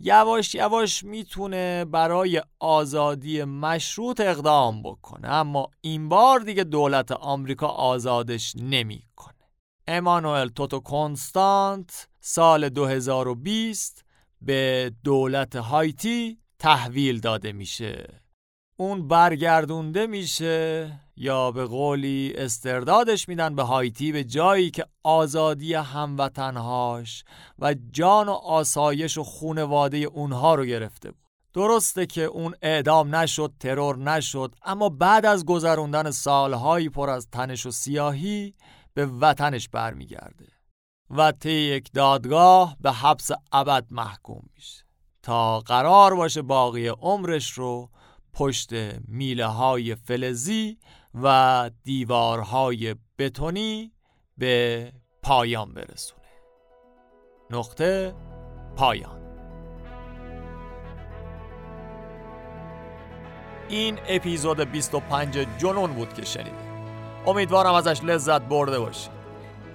[0.00, 8.56] یواش یواش می‌تونه برای آزادی مشروط اقدام بکنه اما این بار دیگه دولت آمریکا آزادش
[8.56, 9.31] نمی‌کنه.
[9.88, 14.04] امانوئل توتو کنستانت سال 2020
[14.42, 18.22] به دولت هایتی تحویل داده میشه.
[18.76, 27.24] اون برگردونده میشه یا به قولی استردادش میدن به هایتی به جایی که آزادی هموطنهاش
[27.58, 31.22] و جان و آسایش و خونواده اونها رو گرفته بود.
[31.54, 37.66] درسته که اون اعدام نشد ترور نشد اما بعد از گذروندن سالهایی پر از تنش
[37.66, 38.54] و سیاهی
[38.94, 40.46] به وطنش برمیگرده
[41.10, 44.84] و طی یک دادگاه به حبس ابد محکوم میشه
[45.22, 47.90] تا قرار باشه باقی عمرش رو
[48.32, 48.72] پشت
[49.08, 50.78] میله های فلزی
[51.22, 53.92] و دیوارهای بتونی
[54.38, 56.22] به پایان برسونه.
[57.50, 58.14] نقطه
[58.76, 59.22] پایان.
[63.68, 66.71] این اپیزود 25 جنون بود که شنیدید.
[67.26, 69.08] امیدوارم ازش لذت برده باشی.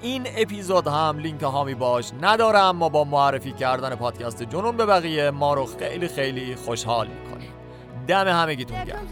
[0.02, 5.32] این اپیزود هم لینک هامی باش نداره اما با معرفی کردن پادکست جنون به بقیه
[5.32, 7.54] ما رو خیلی خیلی خوشحال می‌کنیم.
[8.08, 9.08] دم همگیتون گرم.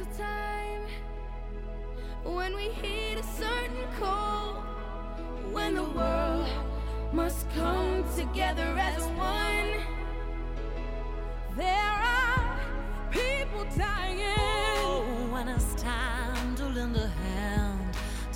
[16.55, 17.34] To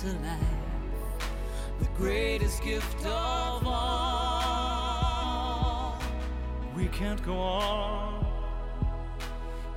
[0.04, 0.40] life,
[1.78, 4.80] the greatest gift of all.
[6.74, 8.26] We can't go on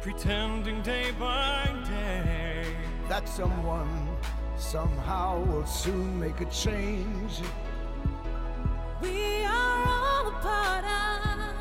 [0.02, 2.66] pretending day by day
[3.10, 4.08] that someone
[4.58, 7.42] somehow will soon make a change.
[9.02, 11.56] We are all a part of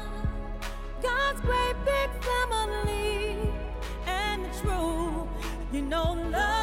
[1.02, 3.52] God's great big family,
[4.06, 5.28] and it's true,
[5.72, 6.61] you know, love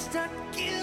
[0.00, 0.79] must not.